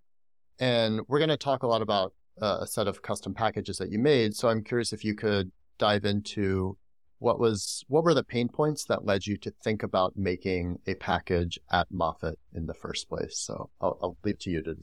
And 0.59 1.01
we're 1.07 1.19
going 1.19 1.29
to 1.29 1.37
talk 1.37 1.63
a 1.63 1.67
lot 1.67 1.81
about 1.81 2.13
uh, 2.41 2.59
a 2.61 2.67
set 2.67 2.87
of 2.87 3.01
custom 3.01 3.33
packages 3.33 3.77
that 3.77 3.91
you 3.91 3.99
made. 3.99 4.35
So 4.35 4.49
I'm 4.49 4.63
curious 4.63 4.91
if 4.91 5.03
you 5.03 5.15
could 5.15 5.51
dive 5.77 6.05
into 6.05 6.77
what 7.19 7.39
was 7.39 7.83
what 7.87 8.03
were 8.03 8.13
the 8.13 8.23
pain 8.23 8.49
points 8.49 8.85
that 8.85 9.05
led 9.05 9.27
you 9.27 9.37
to 9.37 9.51
think 9.63 9.83
about 9.83 10.13
making 10.15 10.79
a 10.87 10.95
package 10.95 11.59
at 11.71 11.87
Moffitt 11.91 12.39
in 12.53 12.65
the 12.65 12.73
first 12.73 13.09
place? 13.09 13.37
So 13.37 13.69
I'll, 13.81 13.97
I'll 14.01 14.17
leave 14.23 14.35
it 14.35 14.39
to 14.41 14.49
you 14.49 14.63
to. 14.63 14.75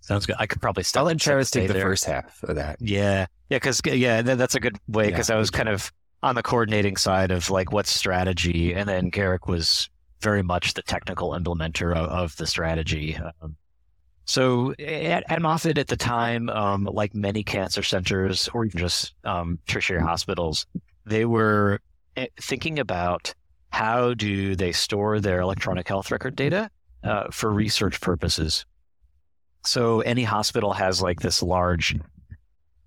Sounds 0.00 0.26
good. 0.26 0.36
I 0.38 0.46
could 0.46 0.60
probably 0.60 0.84
start. 0.84 1.02
I'll 1.02 1.06
let 1.06 1.20
Travis 1.20 1.50
take 1.50 1.66
the 1.66 1.74
there. 1.74 1.82
first 1.82 2.04
half 2.04 2.42
of 2.44 2.56
that. 2.56 2.76
Yeah, 2.80 3.26
yeah, 3.48 3.56
because 3.56 3.80
yeah, 3.84 4.22
that's 4.22 4.54
a 4.54 4.60
good 4.60 4.76
way 4.88 5.06
because 5.06 5.28
yeah. 5.28 5.36
I 5.36 5.38
was 5.38 5.50
kind 5.50 5.68
of 5.68 5.90
on 6.22 6.34
the 6.34 6.42
coordinating 6.42 6.96
side 6.96 7.30
of 7.30 7.50
like 7.50 7.72
what 7.72 7.86
strategy, 7.86 8.74
and 8.74 8.88
then 8.88 9.10
Garrick 9.10 9.46
was 9.46 9.88
very 10.20 10.42
much 10.42 10.74
the 10.74 10.82
technical 10.82 11.30
implementer 11.30 11.94
of, 11.94 12.08
of 12.08 12.36
the 12.36 12.46
strategy. 12.46 13.18
Um, 13.42 13.56
so 14.24 14.72
at, 14.78 15.24
at, 15.30 15.40
Moffitt 15.40 15.78
at 15.78 15.86
the 15.86 15.96
time, 15.96 16.48
um, 16.50 16.84
like 16.84 17.14
many 17.14 17.44
cancer 17.44 17.82
centers 17.82 18.48
or 18.52 18.64
even 18.64 18.80
just 18.80 19.14
um, 19.24 19.58
tertiary 19.68 20.00
hospitals, 20.00 20.66
they 21.04 21.24
were 21.24 21.80
eh, 22.16 22.26
thinking 22.40 22.78
about 22.80 23.32
how 23.70 24.14
do 24.14 24.56
they 24.56 24.72
store 24.72 25.20
their 25.20 25.40
electronic 25.40 25.86
health 25.86 26.10
record 26.10 26.34
data 26.34 26.70
uh, 27.04 27.30
for 27.30 27.52
research 27.52 28.00
purposes. 28.00 28.64
So 29.64 30.00
any 30.00 30.24
hospital 30.24 30.72
has 30.72 31.02
like 31.02 31.20
this 31.20 31.42
large 31.42 31.96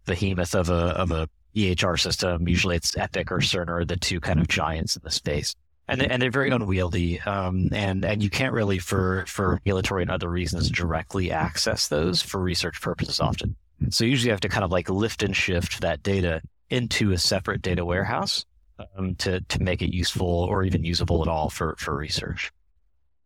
behemoth 0.05 0.55
of 0.55 0.69
a 0.69 0.97
of 0.97 1.11
a 1.11 1.29
EHR 1.55 1.99
system. 1.99 2.47
Usually 2.47 2.75
it's 2.75 2.97
Epic 2.97 3.31
or 3.31 3.39
Cerner, 3.39 3.87
the 3.87 3.97
two 3.97 4.19
kind 4.19 4.39
of 4.39 4.47
giants 4.47 4.95
in 4.95 5.01
the 5.03 5.11
space 5.11 5.55
and 5.89 6.03
and 6.03 6.21
they're 6.21 6.31
very 6.31 6.49
unwieldy. 6.49 7.19
Um, 7.21 7.69
and 7.71 8.05
and 8.05 8.23
you 8.23 8.29
can't 8.29 8.53
really, 8.53 8.79
for 8.79 9.25
for 9.27 9.53
regulatory 9.53 10.03
and 10.03 10.11
other 10.11 10.29
reasons, 10.29 10.69
directly 10.69 11.31
access 11.31 11.87
those 11.87 12.21
for 12.21 12.39
research 12.39 12.81
purposes 12.81 13.19
often. 13.19 13.55
So 13.89 14.05
usually 14.05 14.27
you 14.27 14.31
have 14.31 14.41
to 14.41 14.49
kind 14.49 14.63
of 14.63 14.71
like 14.71 14.89
lift 14.89 15.23
and 15.23 15.35
shift 15.35 15.81
that 15.81 16.03
data 16.03 16.41
into 16.69 17.11
a 17.11 17.17
separate 17.17 17.61
data 17.61 17.83
warehouse 17.83 18.45
um, 18.97 19.15
to 19.15 19.41
to 19.41 19.61
make 19.61 19.81
it 19.81 19.93
useful 19.93 20.27
or 20.27 20.63
even 20.63 20.83
usable 20.83 21.21
at 21.21 21.27
all 21.27 21.49
for 21.49 21.75
for 21.79 21.95
research. 21.95 22.51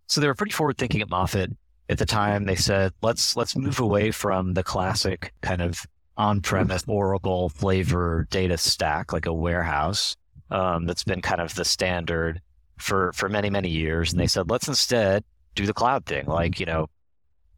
So 0.08 0.22
they 0.22 0.28
were 0.28 0.36
pretty 0.36 0.54
forward 0.54 0.78
thinking 0.78 1.02
at 1.02 1.10
Moffitt 1.10 1.52
at 1.90 1.98
the 1.98 2.06
time. 2.06 2.46
They 2.46 2.56
said 2.56 2.94
let's 3.02 3.36
let's 3.36 3.58
move 3.58 3.80
away 3.80 4.12
from 4.12 4.54
the 4.54 4.64
classic 4.64 5.34
kind 5.42 5.62
of 5.62 5.86
on-premise 6.18 6.84
Oracle 6.88 7.50
flavor 7.50 8.28
data 8.30 8.58
stack 8.58 9.12
like 9.14 9.26
a 9.26 9.34
warehouse 9.34 10.16
um, 10.52 10.86
that's 10.86 11.04
been 11.04 11.22
kind 11.22 11.42
of 11.42 11.56
the 11.56 11.66
standard 11.66 12.42
for 12.78 13.12
for 13.14 13.30
many 13.30 13.50
many 13.50 13.70
years, 13.70 14.12
and 14.12 14.20
they 14.20 14.28
said 14.28 14.50
let's 14.50 14.68
instead 14.68 15.24
do 15.56 15.66
the 15.66 15.74
cloud 15.74 16.06
thing, 16.06 16.26
like 16.26 16.60
you 16.60 16.66
know, 16.66 16.88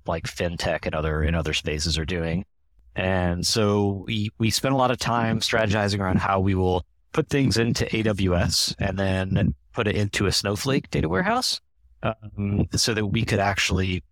like 0.05 0.25
fintech 0.25 0.85
and 0.85 0.95
other 0.95 1.23
in 1.23 1.35
other 1.35 1.53
spaces 1.53 1.97
are 1.97 2.05
doing. 2.05 2.45
And 2.95 3.45
so 3.45 4.05
we 4.07 4.29
we 4.37 4.49
spent 4.49 4.73
a 4.73 4.77
lot 4.77 4.91
of 4.91 4.97
time 4.97 5.39
strategizing 5.39 5.99
around 5.99 6.19
how 6.19 6.39
we 6.39 6.55
will 6.55 6.85
put 7.11 7.29
things 7.29 7.57
into 7.57 7.85
AWS 7.85 8.75
and 8.79 8.97
then 8.97 9.55
put 9.73 9.87
it 9.87 9.95
into 9.95 10.25
a 10.25 10.31
Snowflake 10.31 10.89
data 10.89 11.09
warehouse, 11.09 11.59
um, 12.03 12.67
so 12.75 12.93
that 12.93 13.07
we 13.07 13.25
could 13.25 13.39
actually 13.39 14.03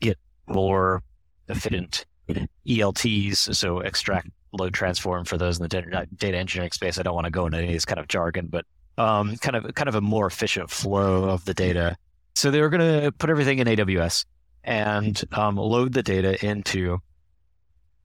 get 0.00 0.18
more 0.46 1.02
efficient 1.48 2.04
ELTs, 2.68 3.58
so 3.58 3.80
extract 3.80 4.28
load 4.52 4.74
transform 4.74 5.24
for 5.24 5.38
those 5.38 5.58
in 5.58 5.62
the 5.62 5.68
data, 5.68 6.06
data 6.16 6.36
engineering 6.36 6.72
space. 6.72 6.98
I 6.98 7.02
don't 7.02 7.14
want 7.14 7.26
to 7.26 7.30
go 7.30 7.46
into 7.46 7.58
any 7.58 7.68
of 7.68 7.72
this 7.72 7.84
kind 7.84 8.00
of 8.00 8.08
jargon, 8.08 8.48
but 8.48 8.64
um, 8.98 9.36
kind 9.36 9.56
of 9.56 9.74
kind 9.74 9.88
of 9.88 9.94
a 9.94 10.00
more 10.00 10.26
efficient 10.26 10.70
flow 10.70 11.24
of 11.30 11.44
the 11.44 11.54
data. 11.54 11.96
So 12.34 12.50
they 12.50 12.60
were 12.60 12.68
going 12.68 13.02
to 13.02 13.12
put 13.12 13.30
everything 13.30 13.58
in 13.58 13.66
AWS 13.66 14.24
and 14.64 15.22
um, 15.32 15.56
load 15.56 15.92
the 15.92 16.02
data 16.02 16.44
into 16.44 16.98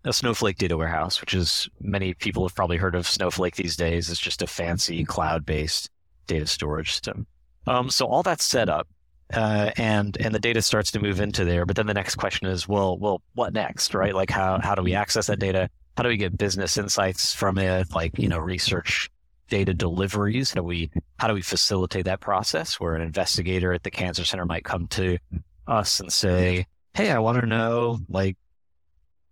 a 0.03 0.13
Snowflake 0.13 0.58
data 0.58 0.77
warehouse, 0.77 1.20
which 1.20 1.34
is 1.34 1.67
many 1.82 2.13
people 2.13 2.48
have 2.48 2.55
probably 2.55 2.77
heard 2.77 2.96
of 2.96 3.08
Snowflake 3.08 3.55
these 3.55 3.75
days. 3.75 4.10
It's 4.10 4.20
just 4.20 4.41
a 4.41 4.48
fancy 4.48 5.03
cloud-based 5.03 5.89
data 6.27 6.46
storage 6.46 6.91
system. 6.91 7.25
Um, 7.67 7.89
so 7.89 8.05
all 8.05 8.24
that's 8.24 8.44
set 8.44 8.70
up, 8.70 8.88
uh, 9.34 9.72
and 9.77 10.17
and 10.20 10.34
the 10.36 10.39
data 10.39 10.62
starts 10.62 10.91
to 10.91 11.00
move 11.00 11.20
into 11.20 11.46
there. 11.46 11.65
But 11.65 11.75
then 11.75 11.88
the 11.88 11.94
next 11.94 12.15
question 12.15 12.48
is, 12.48 12.67
well, 12.67 12.98
well, 12.98 13.22
what 13.34 13.53
next, 13.53 13.94
right? 13.94 14.13
Like 14.13 14.29
how 14.29 14.60
how 14.62 14.75
do 14.75 14.84
we 14.84 14.94
access 14.94 15.27
that 15.27 15.39
data? 15.39 15.70
How 15.98 16.03
do 16.03 16.10
we 16.10 16.17
get 16.17 16.38
business 16.38 16.77
insights 16.77 17.34
from 17.34 17.58
it? 17.58 17.94
Like 17.94 18.20
you 18.20 18.27
know, 18.27 18.38
research 18.38 19.10
data 19.50 19.74
deliveries? 19.74 20.51
How 20.51 20.62
do 20.62 20.63
we 20.63 20.91
how 21.17 21.27
do 21.27 21.34
we 21.34 21.41
facilitate 21.41 22.05
that 22.05 22.20
process 22.20 22.79
where 22.79 22.96
an 22.96 23.01
investigator 23.01 23.74
at 23.74 23.84
the 23.84 23.91
cancer 23.91 24.25
center 24.25 24.46
might 24.46 24.63
come 24.63 24.88
to 24.89 25.17
us 25.67 26.00
and 26.00 26.12
say, 26.12 26.65
"Hey, 26.94 27.10
I 27.12 27.20
want 27.20 27.39
to 27.39 27.48
know 27.48 28.00
like 28.10 28.38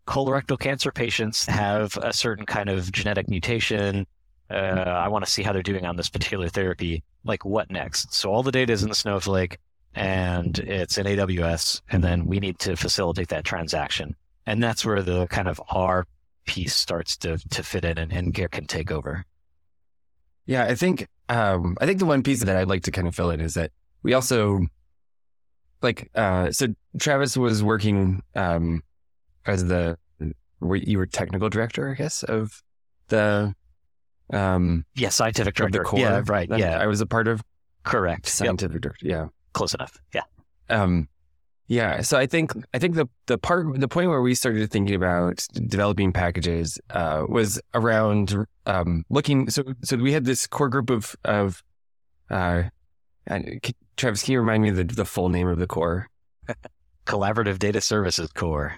colorectal 0.08 0.60
cancer 0.60 0.92
patients 0.92 1.46
have 1.46 1.98
a 1.98 2.12
certain 2.14 2.46
kind 2.46 2.70
of 2.70 2.92
genetic 2.92 3.30
mutation. 3.30 4.06
Uh, 4.50 4.56
I 4.56 5.08
want 5.08 5.26
to 5.26 5.32
see 5.32 5.44
how 5.44 5.54
they're 5.54 5.64
doing 5.64 5.86
on 5.86 5.96
this 5.96 6.10
particular 6.10 6.50
therapy. 6.50 7.04
Like, 7.24 7.46
what 7.46 7.70
next?" 7.70 8.14
So 8.14 8.32
all 8.32 8.44
the 8.44 8.52
data 8.52 8.74
is 8.74 8.84
in 8.84 8.90
the 8.90 8.96
Snowflake 8.96 9.58
and 9.96 10.58
it's 10.60 10.98
in 10.98 11.06
AWS, 11.06 11.82
and 11.90 12.04
then 12.04 12.26
we 12.26 12.40
need 12.40 12.60
to 12.60 12.76
facilitate 12.76 13.30
that 13.30 13.46
transaction, 13.46 14.16
and 14.46 14.62
that's 14.62 14.86
where 14.86 15.02
the 15.02 15.28
kind 15.28 15.48
of 15.48 15.62
R 15.70 16.06
piece 16.46 16.76
starts 16.76 17.18
to 17.18 17.38
to 17.50 17.64
fit 17.64 17.86
in, 17.86 17.98
and, 17.98 18.12
and 18.12 18.34
Garrick 18.34 18.68
take 18.68 18.92
over. 18.92 19.26
Yeah, 20.46 20.66
I 20.66 20.76
think 20.76 21.08
um, 21.30 21.78
I 21.80 21.86
think 21.86 22.00
the 22.00 22.06
one 22.06 22.24
piece 22.24 22.44
that 22.44 22.56
I'd 22.56 22.68
like 22.68 22.84
to 22.84 22.92
kind 22.92 23.08
of 23.08 23.16
fill 23.16 23.30
in 23.30 23.40
is 23.40 23.54
that 23.54 23.72
we 24.02 24.14
also 24.14 24.62
like 25.82 26.10
uh, 26.16 26.52
so 26.52 26.68
Travis 27.00 27.38
was 27.38 27.64
working 27.64 28.22
um, 28.36 28.82
as 29.46 29.66
the 29.66 29.98
you 30.62 30.98
were 30.98 31.06
technical 31.06 31.50
director, 31.50 31.90
I 31.90 31.94
guess, 31.96 32.24
of 32.24 32.62
the 33.10 33.54
um 34.32 34.86
yeah 34.96 35.10
scientific 35.10 35.56
director. 35.56 35.80
the 35.80 35.86
core. 35.86 36.00
Yeah, 36.00 36.24
right. 36.26 36.50
Yeah, 36.50 36.80
I 36.80 36.88
was 36.88 37.02
a 37.02 37.06
part 37.06 37.28
of 37.28 37.44
correct 37.84 38.28
scientific 38.28 38.76
yep. 38.76 38.82
director. 38.82 39.08
Yeah, 39.08 39.28
close 39.54 39.74
enough. 39.74 40.00
Yeah. 40.14 40.24
Um, 40.70 41.08
yeah. 41.68 42.02
So 42.02 42.18
I 42.18 42.26
think 42.26 42.52
I 42.74 42.80
think 42.80 42.96
the 42.96 43.08
the 43.28 43.38
part 43.38 43.80
the 43.80 43.88
point 43.88 44.10
where 44.10 44.22
we 44.22 44.36
started 44.36 44.70
thinking 44.70 44.96
about 44.96 45.46
developing 45.54 46.12
packages 46.12 46.80
uh, 46.90 47.26
was 47.28 47.60
around 47.74 48.36
um, 48.66 49.06
looking. 49.10 49.50
So 49.50 49.64
so 49.84 49.98
we 49.98 50.12
had 50.12 50.26
this 50.26 50.46
core 50.46 50.70
group 50.70 50.90
of 50.90 51.16
of 51.24 51.64
uh, 52.30 52.64
Travis. 53.98 54.24
Can 54.24 54.34
you 54.34 54.40
remind 54.40 54.64
me 54.64 54.72
the 54.72 54.84
the 54.84 55.06
full 55.06 55.30
name 55.30 55.48
of 55.48 55.58
the 55.58 55.68
core? 55.68 56.10
Collaborative 57.06 57.60
Data 57.60 57.82
Services 57.82 58.30
Core. 58.34 58.76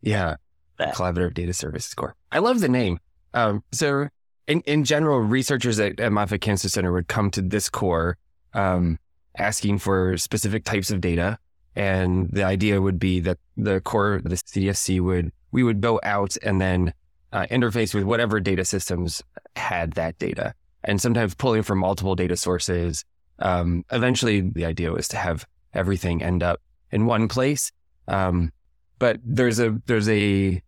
Yeah, 0.00 0.36
that. 0.78 0.94
Collaborative 0.94 1.34
Data 1.34 1.52
Services 1.52 1.94
Core. 1.94 2.14
I 2.30 2.38
love 2.38 2.60
the 2.60 2.68
name. 2.68 2.98
Um, 3.34 3.62
so 3.72 4.08
in 4.46 4.60
in 4.62 4.84
general, 4.84 5.20
researchers 5.20 5.78
at, 5.80 5.98
at 6.00 6.12
Moffitt 6.12 6.40
Cancer 6.40 6.68
Center 6.68 6.92
would 6.92 7.08
come 7.08 7.30
to 7.32 7.42
this 7.42 7.68
core. 7.68 8.16
Um, 8.54 8.98
asking 9.36 9.78
for 9.78 10.16
specific 10.16 10.64
types 10.64 10.90
of 10.90 11.00
data. 11.00 11.38
And 11.74 12.30
the 12.30 12.44
idea 12.44 12.80
would 12.80 12.98
be 12.98 13.20
that 13.20 13.38
the 13.56 13.80
core, 13.80 14.20
the 14.22 14.36
CDSC 14.36 15.00
would, 15.00 15.32
we 15.52 15.62
would 15.62 15.80
go 15.80 16.00
out 16.02 16.36
and 16.42 16.60
then 16.60 16.92
uh, 17.32 17.46
interface 17.50 17.94
with 17.94 18.04
whatever 18.04 18.40
data 18.40 18.64
systems 18.64 19.22
had 19.56 19.92
that 19.92 20.18
data. 20.18 20.54
And 20.84 21.00
sometimes 21.00 21.34
pulling 21.34 21.62
from 21.62 21.78
multiple 21.78 22.14
data 22.14 22.36
sources. 22.36 23.04
Um, 23.38 23.84
eventually, 23.90 24.40
the 24.40 24.66
idea 24.66 24.92
was 24.92 25.08
to 25.08 25.16
have 25.16 25.46
everything 25.72 26.22
end 26.22 26.42
up 26.42 26.60
in 26.90 27.06
one 27.06 27.28
place. 27.28 27.72
Um, 28.08 28.52
but 28.98 29.18
there's 29.24 29.58
a 29.58 29.80
there's 29.86 30.08
a 30.08 30.62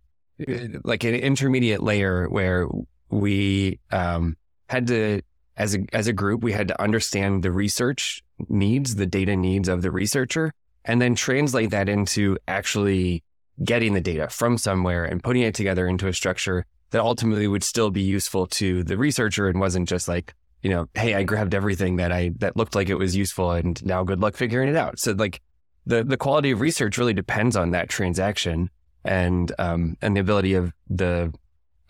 like 0.82 1.04
an 1.04 1.14
intermediate 1.14 1.82
layer 1.82 2.28
where 2.28 2.66
we 3.10 3.78
um, 3.92 4.36
had 4.68 4.88
to 4.88 5.20
as 5.56 5.76
a 5.76 5.84
as 5.92 6.08
a 6.08 6.12
group 6.12 6.42
we 6.42 6.52
had 6.52 6.68
to 6.68 6.82
understand 6.82 7.42
the 7.42 7.52
research 7.52 8.23
needs, 8.48 8.96
the 8.96 9.06
data 9.06 9.36
needs 9.36 9.68
of 9.68 9.82
the 9.82 9.90
researcher, 9.90 10.52
and 10.84 11.00
then 11.00 11.14
translate 11.14 11.70
that 11.70 11.88
into 11.88 12.36
actually 12.48 13.22
getting 13.62 13.94
the 13.94 14.00
data 14.00 14.28
from 14.28 14.58
somewhere 14.58 15.04
and 15.04 15.22
putting 15.22 15.42
it 15.42 15.54
together 15.54 15.86
into 15.86 16.08
a 16.08 16.12
structure 16.12 16.66
that 16.90 17.00
ultimately 17.00 17.46
would 17.46 17.64
still 17.64 17.90
be 17.90 18.02
useful 18.02 18.46
to 18.46 18.84
the 18.84 18.96
researcher 18.96 19.48
and 19.48 19.60
wasn't 19.60 19.88
just 19.88 20.08
like, 20.08 20.34
you 20.62 20.70
know, 20.70 20.86
hey, 20.94 21.14
I 21.14 21.22
grabbed 21.22 21.54
everything 21.54 21.96
that 21.96 22.12
I 22.12 22.32
that 22.38 22.56
looked 22.56 22.74
like 22.74 22.88
it 22.88 22.94
was 22.94 23.14
useful 23.14 23.52
and 23.52 23.84
now 23.84 24.02
good 24.04 24.20
luck 24.20 24.36
figuring 24.36 24.68
it 24.68 24.76
out. 24.76 24.98
So 24.98 25.12
like 25.12 25.40
the 25.86 26.04
the 26.04 26.16
quality 26.16 26.50
of 26.50 26.60
research 26.60 26.98
really 26.98 27.12
depends 27.12 27.56
on 27.56 27.72
that 27.72 27.88
transaction 27.88 28.70
and 29.04 29.52
um 29.58 29.96
and 30.00 30.16
the 30.16 30.20
ability 30.20 30.54
of 30.54 30.72
the 30.88 31.32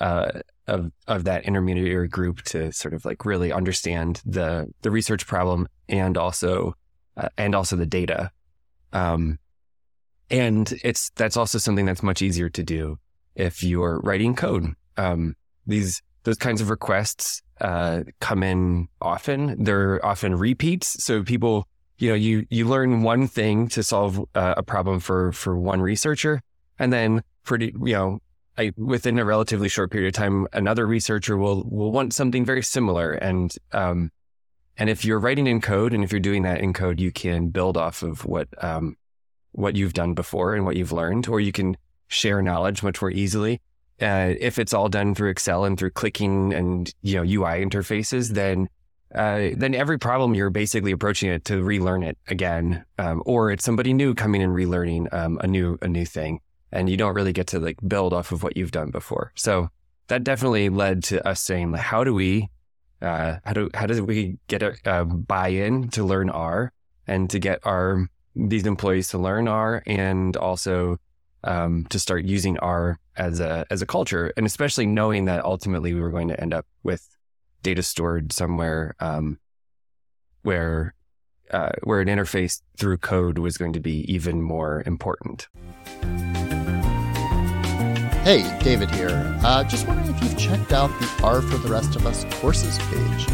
uh 0.00 0.40
of 0.66 0.90
of 1.06 1.24
that 1.24 1.44
intermediary 1.44 2.08
group 2.08 2.42
to 2.42 2.72
sort 2.72 2.94
of 2.94 3.04
like 3.04 3.24
really 3.24 3.52
understand 3.52 4.20
the 4.24 4.66
the 4.82 4.90
research 4.90 5.26
problem 5.26 5.68
and 5.88 6.16
also 6.16 6.74
uh, 7.16 7.28
and 7.36 7.54
also 7.54 7.76
the 7.76 7.86
data. 7.86 8.30
Um 8.92 9.38
and 10.30 10.72
it's 10.82 11.10
that's 11.16 11.36
also 11.36 11.58
something 11.58 11.84
that's 11.84 12.02
much 12.02 12.22
easier 12.22 12.48
to 12.50 12.62
do 12.62 12.98
if 13.34 13.62
you're 13.62 14.00
writing 14.00 14.34
code. 14.34 14.72
Um 14.96 15.36
these 15.66 16.02
those 16.24 16.38
kinds 16.38 16.60
of 16.60 16.70
requests 16.70 17.42
uh 17.60 18.04
come 18.20 18.42
in 18.42 18.88
often. 19.00 19.62
They're 19.62 20.04
often 20.04 20.34
repeats. 20.34 21.04
So 21.04 21.22
people 21.22 21.68
you 21.98 22.08
know 22.08 22.14
you 22.14 22.46
you 22.50 22.66
learn 22.66 23.02
one 23.02 23.28
thing 23.28 23.68
to 23.68 23.82
solve 23.82 24.18
uh, 24.34 24.54
a 24.56 24.62
problem 24.62 25.00
for 25.00 25.32
for 25.32 25.56
one 25.56 25.80
researcher 25.80 26.40
and 26.78 26.92
then 26.92 27.22
pretty 27.44 27.74
you 27.84 27.92
know 27.92 28.20
I, 28.56 28.72
within 28.76 29.18
a 29.18 29.24
relatively 29.24 29.68
short 29.68 29.90
period 29.90 30.08
of 30.08 30.14
time, 30.14 30.46
another 30.52 30.86
researcher 30.86 31.36
will 31.36 31.64
will 31.64 31.92
want 31.92 32.12
something 32.12 32.44
very 32.44 32.62
similar. 32.62 33.12
And 33.12 33.54
um, 33.72 34.10
and 34.76 34.90
if 34.90 35.04
you're 35.04 35.20
writing 35.20 35.46
in 35.46 35.60
code, 35.60 35.92
and 35.92 36.02
if 36.02 36.12
you're 36.12 36.20
doing 36.20 36.42
that 36.42 36.60
in 36.60 36.72
code, 36.72 37.00
you 37.00 37.12
can 37.12 37.48
build 37.48 37.76
off 37.76 38.02
of 38.02 38.24
what 38.24 38.48
um, 38.62 38.96
what 39.52 39.76
you've 39.76 39.92
done 39.92 40.14
before 40.14 40.54
and 40.54 40.64
what 40.64 40.76
you've 40.76 40.92
learned, 40.92 41.28
or 41.28 41.40
you 41.40 41.52
can 41.52 41.76
share 42.08 42.42
knowledge 42.42 42.82
much 42.82 43.00
more 43.00 43.10
easily. 43.10 43.60
Uh, 44.00 44.34
if 44.40 44.58
it's 44.58 44.74
all 44.74 44.88
done 44.88 45.14
through 45.14 45.30
Excel 45.30 45.64
and 45.64 45.78
through 45.78 45.90
clicking 45.90 46.52
and 46.52 46.92
you 47.02 47.16
know 47.16 47.22
UI 47.22 47.64
interfaces, 47.64 48.30
then 48.30 48.68
uh, 49.14 49.50
then 49.56 49.74
every 49.74 49.98
problem 49.98 50.34
you're 50.34 50.50
basically 50.50 50.90
approaching 50.90 51.30
it 51.30 51.44
to 51.44 51.62
relearn 51.62 52.02
it 52.02 52.18
again, 52.26 52.84
um, 52.98 53.22
or 53.26 53.52
it's 53.52 53.64
somebody 53.64 53.92
new 53.92 54.14
coming 54.14 54.42
and 54.42 54.52
relearning 54.52 55.12
um, 55.12 55.38
a 55.42 55.46
new 55.46 55.78
a 55.82 55.88
new 55.88 56.04
thing, 56.04 56.40
and 56.74 56.90
you 56.90 56.96
don't 56.96 57.14
really 57.14 57.32
get 57.32 57.46
to 57.46 57.60
like 57.60 57.78
build 57.86 58.12
off 58.12 58.32
of 58.32 58.42
what 58.42 58.56
you've 58.56 58.72
done 58.72 58.90
before. 58.90 59.32
So 59.36 59.70
that 60.08 60.24
definitely 60.24 60.68
led 60.68 61.04
to 61.04 61.26
us 61.26 61.40
saying, 61.40 61.72
like, 61.72 61.80
how 61.80 62.04
do 62.04 62.12
we, 62.12 62.50
uh, 63.00 63.36
how 63.44 63.52
do 63.52 63.70
how 63.72 63.86
do 63.86 64.04
we 64.04 64.38
get 64.48 64.62
a, 64.62 64.76
a 64.84 65.04
buy-in 65.04 65.88
to 65.90 66.04
learn 66.04 66.28
R 66.28 66.72
and 67.06 67.30
to 67.30 67.38
get 67.38 67.60
our 67.64 68.08
these 68.34 68.66
employees 68.66 69.08
to 69.08 69.18
learn 69.18 69.46
R 69.48 69.82
and 69.86 70.36
also 70.36 70.98
um, 71.44 71.86
to 71.90 71.98
start 71.98 72.24
using 72.24 72.58
R 72.58 72.98
as 73.16 73.40
a 73.40 73.64
as 73.70 73.80
a 73.80 73.86
culture, 73.86 74.32
and 74.36 74.44
especially 74.44 74.86
knowing 74.86 75.26
that 75.26 75.44
ultimately 75.44 75.94
we 75.94 76.00
were 76.00 76.10
going 76.10 76.28
to 76.28 76.40
end 76.40 76.52
up 76.52 76.66
with 76.82 77.08
data 77.62 77.82
stored 77.82 78.32
somewhere 78.32 78.94
um, 79.00 79.38
where 80.42 80.94
uh, 81.50 81.70
where 81.84 82.00
an 82.00 82.08
interface 82.08 82.62
through 82.76 82.98
code 82.98 83.38
was 83.38 83.56
going 83.56 83.72
to 83.74 83.80
be 83.80 84.12
even 84.12 84.42
more 84.42 84.82
important. 84.86 85.48
Hey, 88.24 88.58
David 88.60 88.90
here. 88.90 89.38
Uh, 89.44 89.62
just 89.64 89.86
wondering 89.86 90.08
if 90.08 90.22
you've 90.22 90.38
checked 90.38 90.72
out 90.72 90.88
the 90.98 91.22
R 91.22 91.42
for 91.42 91.58
the 91.58 91.68
Rest 91.68 91.94
of 91.94 92.06
Us 92.06 92.24
courses 92.40 92.78
page. 92.78 93.26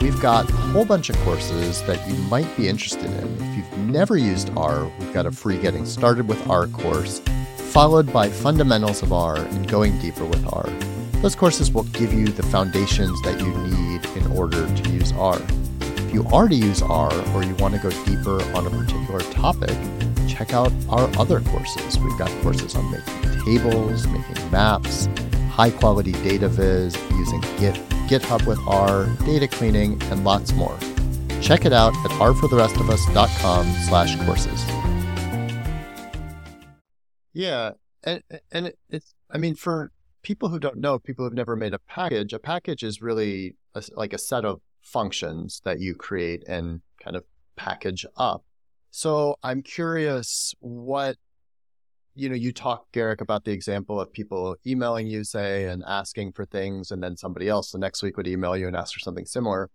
We've 0.00 0.18
got 0.22 0.48
a 0.48 0.56
whole 0.56 0.86
bunch 0.86 1.10
of 1.10 1.18
courses 1.18 1.82
that 1.82 2.08
you 2.08 2.14
might 2.30 2.56
be 2.56 2.66
interested 2.66 3.10
in. 3.10 3.42
If 3.42 3.56
you've 3.58 3.78
never 3.90 4.16
used 4.16 4.50
R, 4.56 4.90
we've 4.98 5.12
got 5.12 5.26
a 5.26 5.30
free 5.30 5.58
Getting 5.58 5.84
Started 5.84 6.26
with 6.26 6.48
R 6.48 6.66
course, 6.66 7.20
followed 7.58 8.10
by 8.10 8.30
Fundamentals 8.30 9.02
of 9.02 9.12
R 9.12 9.36
and 9.36 9.68
Going 9.68 9.98
Deeper 10.00 10.24
with 10.24 10.42
R. 10.50 10.66
Those 11.20 11.34
courses 11.34 11.70
will 11.70 11.84
give 11.84 12.14
you 12.14 12.28
the 12.28 12.44
foundations 12.44 13.20
that 13.24 13.38
you 13.38 13.54
need 13.54 14.06
in 14.16 14.32
order 14.32 14.66
to 14.66 14.90
use 14.90 15.12
R. 15.12 15.42
If 15.82 16.14
you 16.14 16.24
already 16.24 16.56
use 16.56 16.80
R 16.80 17.12
or 17.34 17.44
you 17.44 17.54
want 17.56 17.74
to 17.74 17.80
go 17.80 17.90
deeper 18.06 18.42
on 18.56 18.66
a 18.66 18.70
particular 18.70 19.20
topic, 19.30 19.76
check 20.26 20.54
out 20.54 20.72
our 20.88 21.06
other 21.20 21.40
courses. 21.40 21.98
We've 21.98 22.18
got 22.18 22.30
courses 22.40 22.74
on 22.76 22.90
making 22.90 23.17
tables, 23.44 24.06
making 24.06 24.50
maps, 24.50 25.08
high 25.50 25.70
quality 25.70 26.12
data 26.12 26.48
viz, 26.48 26.96
using 27.12 27.40
Git, 27.58 27.74
GitHub 28.08 28.46
with 28.46 28.58
R, 28.66 29.06
data 29.24 29.48
cleaning, 29.48 30.00
and 30.04 30.24
lots 30.24 30.52
more. 30.52 30.78
Check 31.40 31.64
it 31.64 31.72
out 31.72 31.94
at 32.04 32.10
rfortherestofus.com 32.12 33.66
slash 33.86 34.16
courses. 34.24 34.64
Yeah, 37.32 37.72
and 38.02 38.22
and 38.50 38.72
it's 38.90 39.14
I 39.30 39.38
mean 39.38 39.54
for 39.54 39.92
people 40.22 40.48
who 40.48 40.58
don't 40.58 40.78
know, 40.78 40.98
people 40.98 41.24
who've 41.24 41.34
never 41.34 41.56
made 41.56 41.74
a 41.74 41.78
package, 41.78 42.32
a 42.32 42.38
package 42.38 42.82
is 42.82 43.00
really 43.00 43.56
a, 43.74 43.82
like 43.94 44.12
a 44.12 44.18
set 44.18 44.44
of 44.44 44.60
functions 44.82 45.60
that 45.64 45.80
you 45.80 45.94
create 45.94 46.42
and 46.48 46.80
kind 47.02 47.16
of 47.16 47.24
package 47.56 48.04
up. 48.16 48.44
So 48.90 49.36
I'm 49.42 49.62
curious 49.62 50.54
what 50.60 51.16
you 52.18 52.28
know, 52.28 52.34
you 52.34 52.52
talk, 52.52 52.90
Garrick, 52.92 53.20
about 53.20 53.44
the 53.44 53.52
example 53.52 54.00
of 54.00 54.12
people 54.12 54.56
emailing 54.66 55.06
you, 55.06 55.24
say, 55.24 55.66
and 55.66 55.84
asking 55.86 56.32
for 56.32 56.44
things, 56.44 56.90
and 56.90 57.02
then 57.02 57.16
somebody 57.16 57.48
else 57.48 57.70
the 57.70 57.78
next 57.78 58.02
week 58.02 58.16
would 58.16 58.26
email 58.26 58.56
you 58.56 58.66
and 58.66 58.76
ask 58.76 58.92
for 58.92 59.00
something 59.00 59.26
similar. 59.26 59.70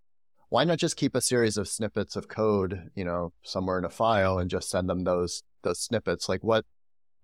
Why 0.49 0.63
not 0.65 0.77
just 0.77 0.97
keep 0.97 1.15
a 1.15 1.21
series 1.21 1.57
of 1.57 1.67
snippets 1.67 2.15
of 2.15 2.27
code, 2.27 2.89
you 2.95 3.05
know, 3.05 3.33
somewhere 3.43 3.79
in 3.79 3.85
a 3.85 3.89
file 3.89 4.37
and 4.37 4.49
just 4.49 4.69
send 4.69 4.89
them 4.89 5.03
those 5.03 5.43
those 5.63 5.79
snippets? 5.79 6.29
Like 6.29 6.43
what 6.43 6.65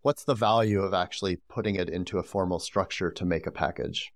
what's 0.01 0.23
the 0.23 0.33
value 0.33 0.81
of 0.81 0.93
actually 0.93 1.37
putting 1.49 1.75
it 1.75 1.89
into 1.89 2.17
a 2.17 2.23
formal 2.23 2.59
structure 2.59 3.11
to 3.11 3.25
make 3.25 3.45
a 3.45 3.51
package? 3.51 4.11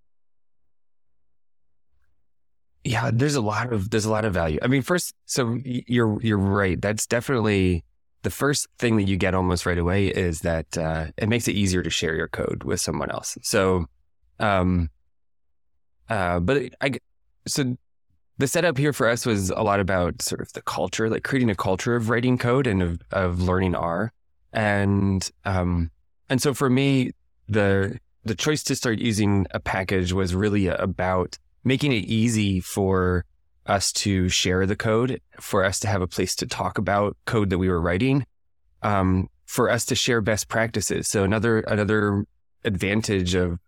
Yeah, 2.83 3.11
there's 3.13 3.35
a 3.35 3.41
lot 3.41 3.71
of 3.71 3.91
there's 3.91 4.05
a 4.05 4.11
lot 4.11 4.25
of 4.25 4.33
value. 4.33 4.59
I 4.61 4.67
mean, 4.67 4.81
first, 4.81 5.13
so 5.25 5.59
you're 5.63 6.19
you're 6.21 6.37
right. 6.37 6.81
That's 6.81 7.05
definitely 7.05 7.85
the 8.23 8.29
first 8.29 8.67
thing 8.79 8.97
that 8.97 9.03
you 9.03 9.17
get 9.17 9.35
almost 9.35 9.65
right 9.65 9.77
away 9.77 10.07
is 10.07 10.41
that 10.41 10.77
uh, 10.77 11.07
it 11.17 11.29
makes 11.29 11.47
it 11.47 11.53
easier 11.53 11.83
to 11.83 11.89
share 11.89 12.15
your 12.15 12.27
code 12.27 12.63
with 12.63 12.81
someone 12.81 13.11
else. 13.11 13.37
So, 13.41 13.85
um, 14.39 14.89
uh, 16.09 16.39
but 16.39 16.73
I 16.81 16.93
so 17.45 17.75
the 18.37 18.47
setup 18.47 18.77
here 18.77 18.93
for 18.93 19.07
us 19.07 19.25
was 19.25 19.49
a 19.49 19.61
lot 19.61 19.79
about 19.79 20.21
sort 20.21 20.41
of 20.41 20.51
the 20.53 20.61
culture, 20.61 21.09
like 21.09 21.23
creating 21.23 21.49
a 21.49 21.55
culture 21.55 21.95
of 21.95 22.09
writing 22.09 22.37
code 22.37 22.65
and 22.65 22.81
of, 22.81 23.01
of 23.11 23.41
learning 23.41 23.75
R. 23.75 24.11
And 24.53 25.29
um, 25.45 25.91
and 26.29 26.41
so 26.41 26.53
for 26.53 26.69
me, 26.69 27.11
the 27.47 27.99
the 28.23 28.35
choice 28.35 28.63
to 28.63 28.75
start 28.75 28.99
using 28.99 29.47
a 29.51 29.59
package 29.59 30.13
was 30.13 30.33
really 30.33 30.67
about 30.67 31.37
making 31.63 31.91
it 31.91 32.05
easy 32.05 32.59
for 32.59 33.25
us 33.65 33.91
to 33.93 34.29
share 34.29 34.65
the 34.65 34.75
code, 34.75 35.21
for 35.39 35.63
us 35.63 35.79
to 35.81 35.87
have 35.87 36.01
a 36.01 36.07
place 36.07 36.35
to 36.35 36.45
talk 36.45 36.77
about 36.77 37.17
code 37.25 37.49
that 37.49 37.57
we 37.57 37.69
were 37.69 37.81
writing, 37.81 38.25
um, 38.81 39.29
for 39.45 39.69
us 39.69 39.85
to 39.85 39.95
share 39.95 40.21
best 40.21 40.47
practices. 40.47 41.07
So 41.07 41.23
another 41.23 41.59
another 41.59 42.25
advantage 42.65 43.35
of 43.35 43.59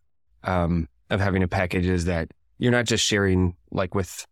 um, 0.43 0.87
of 1.09 1.19
having 1.19 1.43
a 1.43 1.47
package 1.47 1.85
is 1.85 2.05
that 2.05 2.31
you're 2.57 2.71
not 2.71 2.85
just 2.85 3.05
sharing 3.05 3.55
like 3.71 3.95
with 3.95 4.25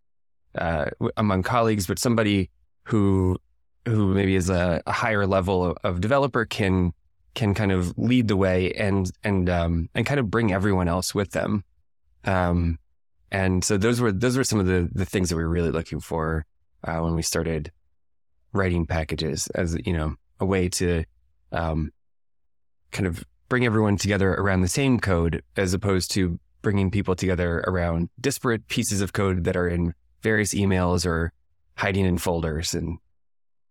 uh, 0.54 0.86
among 1.16 1.42
colleagues, 1.42 1.86
but 1.86 1.98
somebody 1.98 2.50
who 2.84 3.38
who 3.86 4.14
maybe 4.14 4.34
is 4.34 4.50
a, 4.50 4.82
a 4.86 4.92
higher 4.92 5.26
level 5.26 5.64
of, 5.64 5.76
of, 5.84 6.00
developer 6.00 6.46
can 6.46 6.92
can 7.34 7.52
kind 7.52 7.70
of 7.70 7.96
lead 7.98 8.28
the 8.28 8.36
way 8.36 8.72
and 8.72 9.10
and 9.22 9.50
um, 9.50 9.88
and 9.94 10.06
kind 10.06 10.20
of 10.20 10.30
bring 10.30 10.52
everyone 10.52 10.88
else 10.88 11.14
with 11.14 11.32
them. 11.32 11.64
Um, 12.24 12.78
and 13.34 13.64
so 13.64 13.76
those 13.76 14.00
were 14.00 14.12
those 14.12 14.36
were 14.36 14.44
some 14.44 14.60
of 14.60 14.66
the 14.66 14.88
the 14.92 15.04
things 15.04 15.28
that 15.28 15.36
we 15.36 15.42
were 15.42 15.48
really 15.50 15.72
looking 15.72 15.98
for 15.98 16.46
uh, 16.84 16.98
when 17.00 17.16
we 17.16 17.22
started 17.22 17.72
writing 18.52 18.86
packages 18.86 19.48
as 19.48 19.76
you 19.84 19.92
know 19.92 20.14
a 20.38 20.46
way 20.46 20.68
to 20.68 21.04
um, 21.50 21.92
kind 22.92 23.08
of 23.08 23.24
bring 23.48 23.66
everyone 23.66 23.96
together 23.96 24.32
around 24.34 24.60
the 24.60 24.68
same 24.68 25.00
code 25.00 25.42
as 25.56 25.74
opposed 25.74 26.12
to 26.12 26.38
bringing 26.62 26.92
people 26.92 27.16
together 27.16 27.64
around 27.66 28.08
disparate 28.20 28.68
pieces 28.68 29.00
of 29.00 29.12
code 29.12 29.42
that 29.44 29.56
are 29.56 29.68
in 29.68 29.94
various 30.22 30.54
emails 30.54 31.04
or 31.04 31.32
hiding 31.76 32.04
in 32.04 32.16
folders 32.16 32.72
and 32.72 32.98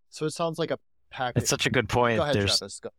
so 0.10 0.26
it 0.26 0.32
sounds 0.32 0.60
like 0.60 0.72
a 0.72 0.78
package. 1.10 1.42
It's 1.42 1.50
such 1.50 1.66
a 1.66 1.72
good 1.72 1.88
point. 1.88 2.18
Go 2.18 2.24
ahead, 2.24 2.36
there's, 2.36 2.60
Travis. 2.60 2.80
Go. 2.82 2.90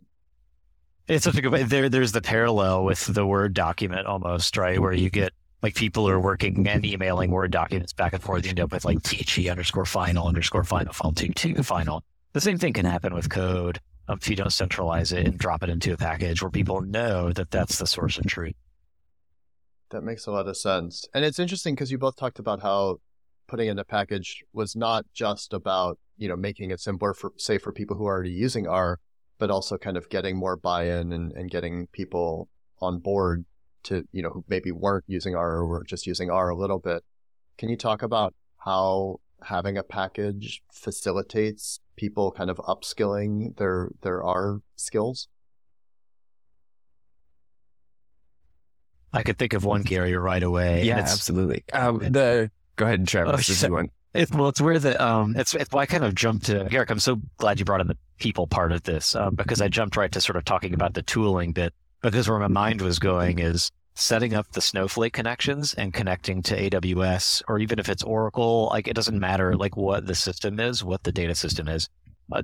It's 1.07 1.24
such 1.24 1.37
a 1.37 1.42
good 1.42 1.53
point. 1.53 1.68
There, 1.68 1.88
there's 1.88 2.11
the 2.11 2.22
parallel 2.22 2.85
with 2.85 3.07
the 3.07 3.24
Word 3.24 3.55
document 3.55 4.07
almost, 4.07 4.57
right? 4.57 4.81
Where 4.81 4.92
you 4.92 5.11
get 5.11 5.33
like 5.64 5.74
people 5.74 6.07
are 6.07 6.20
working 6.20 6.68
and 6.68 6.85
emailing 6.85 7.31
Word 7.31 7.50
documents 7.50 7.94
back 7.94 8.12
and 8.12 8.22
forth. 8.22 8.44
You 8.44 8.50
end 8.50 8.61
up 8.61 8.70
with 8.70 8.85
like 8.85 9.03
THE 9.03 9.48
underscore 9.48 9.87
final 9.87 10.29
underscore 10.29 10.62
final 10.62 10.92
file 10.92 11.12
two 11.12 11.31
two 11.31 11.55
final. 11.62 12.03
The 12.35 12.42
same 12.42 12.59
thing 12.59 12.74
can 12.74 12.85
happen 12.85 13.14
with 13.14 13.31
code 13.31 13.81
um, 14.09 14.18
if 14.20 14.29
you 14.29 14.37
don't 14.37 14.53
centralize 14.53 15.11
it 15.11 15.27
and 15.27 15.38
drop 15.38 15.62
it 15.62 15.70
into 15.70 15.94
a 15.94 15.96
package 15.96 16.42
where 16.42 16.50
people 16.50 16.83
know 16.83 17.33
that 17.33 17.50
that's 17.50 17.79
the 17.79 17.87
source 17.87 18.18
of 18.18 18.27
truth. 18.27 18.53
That 19.90 20.03
makes 20.03 20.27
a 20.27 20.33
lot 20.33 20.48
of 20.48 20.57
sense. 20.59 21.07
And 21.14 21.24
it's 21.24 21.38
interesting 21.38 21.74
because 21.74 21.90
you 21.90 21.96
both 21.96 22.16
talked 22.16 22.38
about 22.38 22.61
how 22.61 22.98
putting 23.48 23.68
in 23.68 23.79
a 23.79 23.85
package 23.85 24.44
was 24.53 24.77
not 24.77 25.07
just 25.14 25.55
about 25.55 25.98
you 26.18 26.29
know 26.29 26.37
making 26.37 26.72
it 26.72 26.81
simpler 26.81 27.14
for 27.14 27.33
say 27.38 27.57
for 27.57 27.72
people 27.72 27.96
who 27.96 28.05
are 28.05 28.12
already 28.12 28.33
using 28.33 28.68
R, 28.68 29.00
but 29.38 29.50
also 29.50 29.79
kind 29.79 29.96
of 29.96 30.11
getting 30.11 30.37
more 30.37 30.57
buy-in 30.57 31.14
and, 31.14 31.33
and 31.33 31.50
getting 31.50 31.87
people 31.87 32.50
on 32.83 32.98
board 32.98 33.46
to 33.84 34.06
you 34.12 34.22
know 34.22 34.30
who 34.30 34.44
maybe 34.48 34.72
weren't 34.72 35.04
using 35.06 35.34
R 35.34 35.56
or 35.56 35.66
were 35.66 35.84
just 35.84 36.06
using 36.06 36.30
R 36.30 36.48
a 36.48 36.56
little 36.56 36.78
bit. 36.78 37.02
Can 37.58 37.68
you 37.68 37.76
talk 37.76 38.02
about 38.02 38.34
how 38.58 39.20
having 39.42 39.76
a 39.76 39.82
package 39.82 40.62
facilitates 40.72 41.80
people 41.96 42.32
kind 42.32 42.50
of 42.50 42.56
upskilling 42.58 43.56
their 43.56 43.90
their 44.02 44.22
R 44.22 44.60
skills? 44.76 45.28
I 49.12 49.22
could 49.22 49.38
think 49.38 49.52
of 49.52 49.64
one 49.64 49.82
Garrick 49.84 50.18
right 50.18 50.42
away. 50.42 50.84
Yeah, 50.84 50.98
absolutely. 50.98 51.64
Um, 51.72 51.98
the 51.98 52.50
go 52.76 52.86
ahead, 52.86 53.06
Travis. 53.06 53.32
Oh, 53.32 53.36
this 53.36 53.70
one. 53.70 53.90
It's, 54.12 54.30
well, 54.30 54.48
it's 54.48 54.60
where 54.60 54.78
the 54.78 55.02
um, 55.04 55.34
it's 55.36 55.54
it's 55.54 55.72
why 55.72 55.82
I 55.82 55.86
kind 55.86 56.04
of 56.04 56.14
jumped 56.14 56.46
to 56.46 56.64
Garrick. 56.70 56.90
I'm 56.90 57.00
so 57.00 57.20
glad 57.36 57.58
you 57.58 57.64
brought 57.64 57.80
in 57.80 57.88
the 57.88 57.96
people 58.18 58.46
part 58.46 58.72
of 58.72 58.82
this 58.84 59.16
um, 59.16 59.34
because 59.34 59.60
I 59.60 59.68
jumped 59.68 59.96
right 59.96 60.10
to 60.12 60.20
sort 60.20 60.36
of 60.36 60.44
talking 60.44 60.72
about 60.74 60.94
the 60.94 61.02
tooling 61.02 61.52
because 62.10 62.28
where 62.28 62.38
my 62.38 62.48
mind 62.48 62.82
was 62.82 62.98
going 62.98 63.38
is 63.38 63.70
setting 63.94 64.34
up 64.34 64.50
the 64.52 64.60
Snowflake 64.60 65.12
connections 65.12 65.72
and 65.74 65.94
connecting 65.94 66.42
to 66.42 66.70
AWS 66.70 67.42
or 67.48 67.58
even 67.58 67.78
if 67.78 67.88
it's 67.88 68.02
Oracle, 68.02 68.68
like 68.70 68.86
it 68.86 68.94
doesn't 68.94 69.18
matter 69.18 69.56
like 69.56 69.76
what 69.76 70.06
the 70.06 70.14
system 70.14 70.60
is, 70.60 70.84
what 70.84 71.02
the 71.04 71.12
data 71.12 71.34
system 71.34 71.68
is. 71.68 71.88
Uh, 72.30 72.42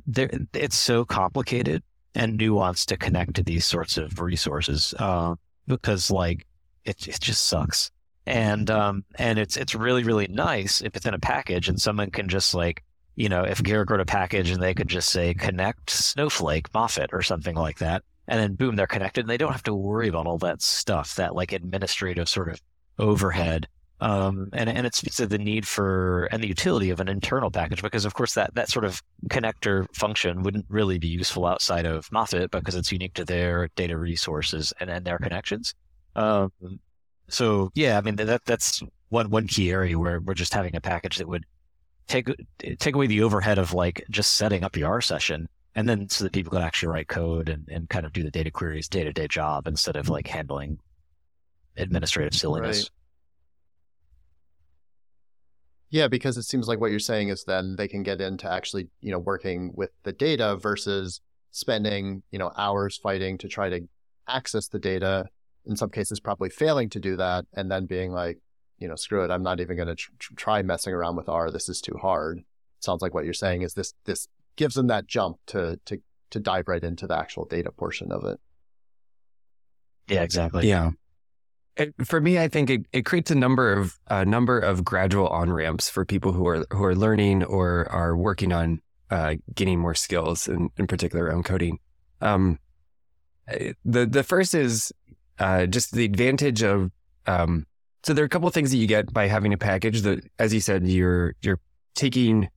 it's 0.55 0.77
so 0.77 1.05
complicated 1.05 1.83
and 2.15 2.39
nuanced 2.39 2.87
to 2.87 2.97
connect 2.97 3.35
to 3.35 3.43
these 3.43 3.65
sorts 3.65 3.99
of 3.99 4.21
resources. 4.21 4.95
Uh, 4.99 5.35
because 5.67 6.11
like 6.11 6.47
it 6.85 7.07
it 7.07 7.21
just 7.21 7.47
sucks. 7.47 7.91
And 8.27 8.71
um 8.71 9.05
and 9.19 9.39
it's 9.39 9.57
it's 9.57 9.75
really 9.75 10.05
really 10.05 10.29
nice 10.29 10.81
if 10.81 10.97
it's 10.97 11.07
in 11.07 11.15
a 11.15 11.19
package 11.19 11.69
and 11.69 11.81
someone 11.81 12.11
can 12.11 12.29
just 12.29 12.55
like 12.55 12.83
you 13.17 13.29
know 13.29 13.43
if 13.43 13.63
Garrick 13.63 13.91
wrote 13.91 14.01
a 14.01 14.07
package 14.07 14.51
and 14.51 14.63
they 14.63 14.75
could 14.75 14.89
just 14.89 15.11
say 15.11 15.35
connect 15.35 15.91
Snowflake 15.91 16.73
Moffitt 16.73 17.11
or 17.13 17.23
something 17.23 17.57
like 17.57 17.79
that 17.79 18.03
and 18.31 18.41
then 18.41 18.55
boom 18.55 18.77
they're 18.77 18.87
connected 18.87 19.21
and 19.21 19.29
they 19.29 19.37
don't 19.37 19.53
have 19.53 19.63
to 19.63 19.75
worry 19.75 20.09
about 20.09 20.27
all 20.27 20.39
that 20.39 20.63
stuff 20.63 21.17
that 21.17 21.35
like 21.35 21.53
administrative 21.53 22.29
sort 22.29 22.49
of 22.49 22.63
overhead 22.99 23.69
um, 24.01 24.49
and, 24.55 24.71
and 24.71 24.87
it 24.87 24.95
speaks 24.95 25.17
to 25.17 25.27
the 25.27 25.37
need 25.37 25.69
for 25.69 26.25
and 26.33 26.43
the 26.43 26.49
utility 26.49 26.89
of 26.89 27.01
an 27.01 27.09
internal 27.09 27.51
package 27.51 27.83
because, 27.83 28.07
of 28.07 28.15
course, 28.15 28.33
that, 28.33 28.55
that 28.55 28.71
sort 28.71 28.87
of 28.87 29.03
connector 29.29 29.87
function 29.95 30.43
wouldn't 30.43 30.65
really 30.71 30.99
be 30.99 31.09
useful 31.09 31.45
outside 31.45 31.85
of 31.85 32.11
Moffitt 32.11 32.51
because 32.51 32.75
it's 32.75 32.91
unique 32.91 33.13
to 33.15 33.27
their 33.27 33.69
data 33.77 33.99
resources 33.99 34.73
and, 34.81 34.89
and 34.89 35.05
their 35.05 35.19
connections. 35.19 35.75
Um, 36.17 36.51
so, 37.29 37.71
yeah, 37.75 37.99
I 37.99 38.01
mean, 38.01 38.17
that 38.17 38.45
that's 38.47 38.83
one, 39.11 39.29
one 39.29 39.47
key 39.47 39.71
area 39.71 39.99
where 39.99 40.21
we're 40.21 40.33
just 40.33 40.55
having 40.55 40.75
a 40.75 40.81
package 40.81 41.19
that 41.19 41.29
would 41.29 41.45
take 42.07 42.29
take 42.79 42.95
away 42.95 43.07
the 43.07 43.23
overhead 43.23 43.59
of 43.59 43.75
like 43.75 44.03
just 44.11 44.37
setting 44.37 44.65
up 44.65 44.77
your 44.77 44.89
R 44.89 45.01
session 45.01 45.49
and 45.75 45.89
then 45.89 46.09
so 46.09 46.25
that 46.25 46.33
people 46.33 46.51
can 46.51 46.63
actually 46.63 46.89
write 46.93 47.09
code 47.09 47.49
and, 47.49 47.69
and 47.69 47.89
kind 47.89 48.05
of 48.05 48.13
do 48.13 48.23
the 48.23 48.31
data 48.31 48.51
queries 48.51 48.89
day 48.89 49.05
to 49.05 49.13
day 49.13 49.29
job 49.29 49.67
instead 49.67 49.97
of 49.97 50.09
like 50.09 50.27
handling 50.27 50.79
administrative 51.77 52.35
silliness. 52.35 52.83
Right. 52.83 52.91
Yeah, 55.91 56.07
because 56.07 56.37
it 56.37 56.45
seems 56.45 56.69
like 56.69 56.81
what 56.81 56.93
you're 56.93 57.01
saying 57.01 57.29
is 57.29 57.45
then 57.45 57.75
they 57.77 57.89
can 57.89 58.05
get 58.05 58.21
into 58.21 58.51
actually, 58.51 58.89
you 59.01 59.11
know, 59.11 59.19
working 59.19 59.73
with 59.75 59.91
the 60.05 60.13
data 60.13 60.57
versus 60.57 61.21
spending, 61.51 62.23
you 62.31 62.39
know, 62.39 62.53
hours 62.57 62.97
fighting 62.97 63.39
to 63.39 63.49
try 63.49 63.69
to 63.69 63.89
access 64.29 64.69
the 64.69 64.79
data. 64.79 65.27
In 65.67 65.77
some 65.77 65.91
cases, 65.91 66.21
probably 66.21 66.49
failing 66.49 66.89
to 66.91 67.01
do 67.01 67.17
that, 67.17 67.45
and 67.53 67.71
then 67.71 67.87
being 67.87 68.13
like, 68.13 68.39
you 68.79 68.89
know, 68.89 68.95
screw 68.95 69.25
it, 69.25 69.31
I'm 69.31 69.43
not 69.43 69.61
even 69.61 69.77
going 69.77 69.89
to 69.89 69.95
tr- 69.95 70.35
try 70.37 70.63
messing 70.63 70.95
around 70.95 71.17
with 71.17 71.29
R. 71.29 71.51
This 71.51 71.69
is 71.69 71.81
too 71.81 71.99
hard. 72.01 72.45
Sounds 72.79 73.03
like 73.03 73.13
what 73.13 73.25
you're 73.25 73.35
saying 73.35 73.63
is 73.63 73.75
this 73.75 73.93
this 74.05 74.29
gives 74.57 74.75
them 74.75 74.89
that 74.89 75.07
jump 75.07 75.39
to 75.47 75.79
to 75.87 76.01
to 76.31 76.41
dive 76.41 76.69
right 76.69 76.83
into 76.83 77.07
the 77.07 77.17
actual 77.17 77.45
data 77.45 77.71
portion 77.71 78.13
of 78.13 78.25
it. 78.25 78.39
Yeah, 80.09 80.23
exactly. 80.23 80.69
Yeah. 80.69 80.91
It, 81.77 81.95
for 82.05 82.21
me, 82.21 82.39
I 82.39 82.49
think 82.49 82.69
it, 82.69 82.87
it 82.93 83.03
creates 83.03 83.31
a 83.31 83.35
number 83.35 83.73
of 83.73 83.99
a 84.09 84.25
number 84.25 84.59
of 84.59 84.85
gradual 84.85 85.29
on 85.29 85.53
ramps 85.53 85.89
for 85.89 86.05
people 86.05 86.33
who 86.33 86.47
are 86.47 86.67
who 86.73 86.85
are 86.85 86.95
learning 86.95 87.45
or 87.45 87.87
are 87.91 88.17
working 88.17 88.53
on 88.53 88.81
uh, 89.11 89.37
getting 89.55 89.79
more 89.79 89.95
skills, 89.95 90.49
in, 90.49 90.71
in 90.77 90.87
particular 90.87 91.27
around 91.27 91.45
coding. 91.45 91.79
Um, 92.21 92.59
the 93.85 94.07
the 94.07 94.23
first 94.23 94.55
is 94.55 94.93
uh, 95.39 95.67
just 95.67 95.93
the 95.93 96.05
advantage 96.05 96.63
of 96.63 96.91
um, 97.27 97.67
so 98.03 98.15
there 98.15 98.25
are 98.25 98.27
a 98.27 98.31
couple 98.31 98.49
of 98.49 98.55
things 98.55 98.71
that 98.71 98.79
you 98.79 98.87
get 98.87 99.13
by 99.13 99.27
having 99.27 99.53
a 99.53 99.59
package 99.59 100.03
that, 100.03 100.21
as 100.39 100.53
you 100.53 100.61
said, 100.61 100.87
you're 100.87 101.35
you're 101.43 101.61
taking 101.95 102.49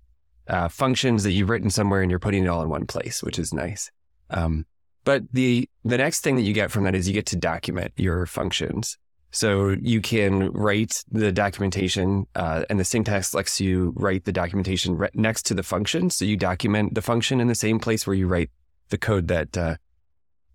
uh, 0.48 0.68
functions 0.68 1.24
that 1.24 1.32
you've 1.32 1.50
written 1.50 1.70
somewhere 1.70 2.02
and 2.02 2.10
you're 2.10 2.20
putting 2.20 2.44
it 2.44 2.48
all 2.48 2.62
in 2.62 2.70
one 2.70 2.86
place, 2.86 3.24
which 3.24 3.40
is 3.40 3.54
nice. 3.54 3.90
Um, 4.30 4.66
but 5.04 5.24
the 5.32 5.70
the 5.84 5.98
next 5.98 6.22
thing 6.22 6.36
that 6.38 6.44
you 6.44 6.54
get 6.54 6.72
from 6.72 6.86
that 6.86 6.96
is 6.96 7.08
you 7.08 7.14
get 7.14 7.26
to 7.28 7.36
document 7.36 7.94
your 7.96 8.26
functions. 8.26 8.98
So 9.32 9.76
you 9.82 10.00
can 10.00 10.52
write 10.52 11.04
the 11.12 11.32
documentation, 11.32 12.28
uh, 12.36 12.66
and 12.70 12.80
the 12.80 12.86
syntax 12.86 13.34
lets 13.34 13.60
you 13.60 13.92
write 13.96 14.26
the 14.26 14.32
documentation 14.32 14.96
re- 14.96 15.10
next 15.16 15.48
to 15.48 15.56
the 15.56 15.64
function. 15.64 16.12
So 16.12 16.24
you 16.24 16.38
document 16.38 16.94
the 16.94 17.02
function 17.02 17.42
in 17.42 17.48
the 17.48 17.56
same 17.56 17.80
place 17.80 18.06
where 18.06 18.16
you 18.16 18.28
write 18.28 18.52
the 18.90 18.98
code 18.98 19.28
that 19.30 19.58
uh, 19.58 19.76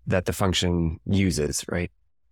that 0.07 0.25
the 0.25 0.33
function 0.33 0.99
uses, 1.05 1.65
right? 1.67 1.91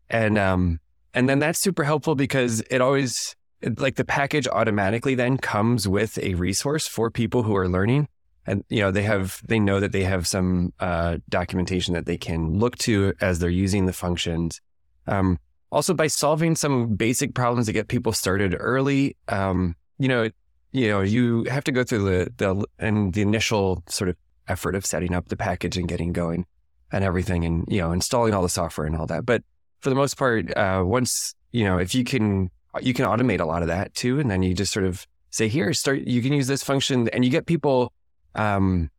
And 0.10 0.38
um, 0.38 0.80
and 1.14 1.28
then 1.28 1.40
that's 1.40 1.60
super 1.60 1.84
helpful 1.84 2.16
because 2.16 2.62
it 2.70 2.80
always 2.80 3.36
like 3.78 3.96
the 3.96 4.06
package 4.06 4.48
automatically 4.48 5.16
then 5.16 5.38
comes 5.38 5.88
with 5.88 6.18
a 6.20 6.36
resource 6.36 6.88
for 6.88 7.10
people 7.10 7.44
who 7.44 7.56
are 7.56 7.68
learning 7.68 8.08
and 8.46 8.64
you 8.70 8.80
know 8.80 8.92
they 8.92 9.04
have 9.04 9.42
they 9.48 9.60
know 9.60 9.80
that 9.80 9.92
they 9.92 10.04
have 10.04 10.28
some 10.28 10.74
uh, 10.80 11.18
documentation 11.30 11.94
that 11.94 12.06
they 12.06 12.18
can 12.18 12.60
look 12.60 12.78
to 12.78 13.14
as 13.20 13.40
they're 13.40 13.50
using 13.50 13.86
the 13.86 13.94
functions 13.94 14.62
um, 15.08 15.40
also 15.72 15.94
by 15.94 16.08
solving 16.08 16.56
some 16.56 16.96
basic 16.96 17.34
problems 17.34 17.68
to 17.68 17.74
get 17.74 17.88
people 17.88 18.12
started 18.12 18.56
early. 18.60 19.18
Um, 19.28 19.76
you 19.98 20.08
know, 20.08 20.30
you 20.72 20.90
know, 20.90 21.02
you 21.02 21.46
have 21.46 21.64
to 21.66 21.72
go 21.72 21.84
through 21.84 22.04
the 22.04 22.32
the 22.38 22.66
and 22.80 23.14
the 23.14 23.22
initial 23.22 23.84
sort 23.88 24.10
of 24.10 24.16
effort 24.48 24.76
of 24.76 24.86
setting 24.86 25.14
up 25.14 25.28
the 25.28 25.38
package 25.38 25.78
and 25.78 25.88
getting 25.88 26.14
going 26.14 26.46
and 26.92 27.04
everything, 27.04 27.46
and 27.46 27.66
you 27.68 27.82
know, 27.82 27.92
installing 27.92 28.34
all 28.34 28.42
the 28.42 28.50
software 28.50 28.88
and 28.88 28.96
all 28.96 29.08
that. 29.08 29.26
But 29.26 29.44
for 29.80 29.90
the 29.90 29.96
most 29.96 30.18
part, 30.18 30.56
uh, 30.56 30.84
once 30.86 31.34
you 31.52 31.64
know, 31.64 31.78
if 31.78 31.96
you 31.96 32.04
can, 32.04 32.50
you 32.82 32.94
can 32.94 33.06
automate 33.06 33.40
a 33.40 33.46
lot 33.46 33.62
of 33.62 33.68
that 33.68 33.94
too, 33.94 34.20
and 34.20 34.30
then 34.30 34.44
you 34.44 34.54
just 34.54 34.74
sort 34.74 34.86
of 34.86 35.06
say, 35.30 35.48
here, 35.48 35.74
start. 35.74 36.02
You 36.02 36.22
can 36.22 36.34
use 36.34 36.48
this 36.48 36.64
function, 36.64 37.08
and 37.10 37.24
you 37.24 37.32
get 37.32 37.46
people. 37.46 37.94
Um, 38.36 38.92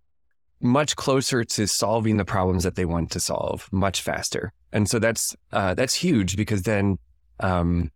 much 0.61 0.97
closer 0.97 1.45
to 1.45 1.67
solving 1.67 2.17
the 2.17 2.25
problems 2.25 2.65
that 2.65 2.75
they 2.75 2.85
want 2.85 3.11
to 3.13 3.21
solve 3.21 3.69
much 3.73 4.03
faster. 4.03 4.53
And 4.73 4.89
so 4.89 4.99
that's 4.99 5.37
uh, 5.53 5.75
that's 5.75 5.95
huge 5.95 6.37
because 6.37 6.63
then 6.63 6.99
um, 7.41 7.91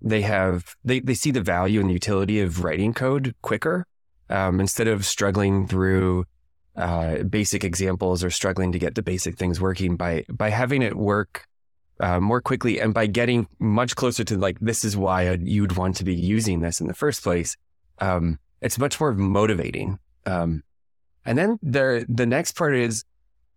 they 0.00 0.22
have 0.22 0.76
they 0.84 1.00
they 1.00 1.14
see 1.14 1.30
the 1.30 1.40
value 1.40 1.80
and 1.80 1.90
utility 1.90 2.40
of 2.40 2.62
writing 2.62 2.92
code 2.94 3.34
quicker 3.42 3.86
um, 4.30 4.60
instead 4.60 4.88
of 4.88 5.04
struggling 5.04 5.66
through 5.66 6.24
uh, 6.76 7.22
basic 7.22 7.64
examples 7.64 8.22
or 8.22 8.30
struggling 8.30 8.72
to 8.72 8.78
get 8.78 8.94
the 8.94 9.02
basic 9.02 9.36
things 9.36 9.60
working 9.60 9.96
by 9.96 10.24
by 10.30 10.50
having 10.50 10.82
it 10.82 10.96
work 10.96 11.46
uh, 12.00 12.20
more 12.20 12.40
quickly 12.40 12.80
and 12.80 12.92
by 12.92 13.06
getting 13.06 13.46
much 13.58 13.96
closer 13.96 14.24
to 14.24 14.36
like 14.36 14.58
this 14.60 14.84
is 14.84 14.96
why 14.96 15.32
you'd 15.32 15.76
want 15.76 15.96
to 15.96 16.04
be 16.04 16.14
using 16.14 16.60
this 16.60 16.80
in 16.80 16.86
the 16.86 16.94
first 16.94 17.22
place. 17.22 17.56
Um, 17.98 18.38
it's 18.60 18.78
much 18.78 19.00
more 19.00 19.12
motivating. 19.12 19.98
Um, 20.26 20.62
and 21.24 21.36
then 21.36 21.58
the 21.62 22.06
the 22.08 22.26
next 22.26 22.52
part 22.52 22.76
is 22.76 23.04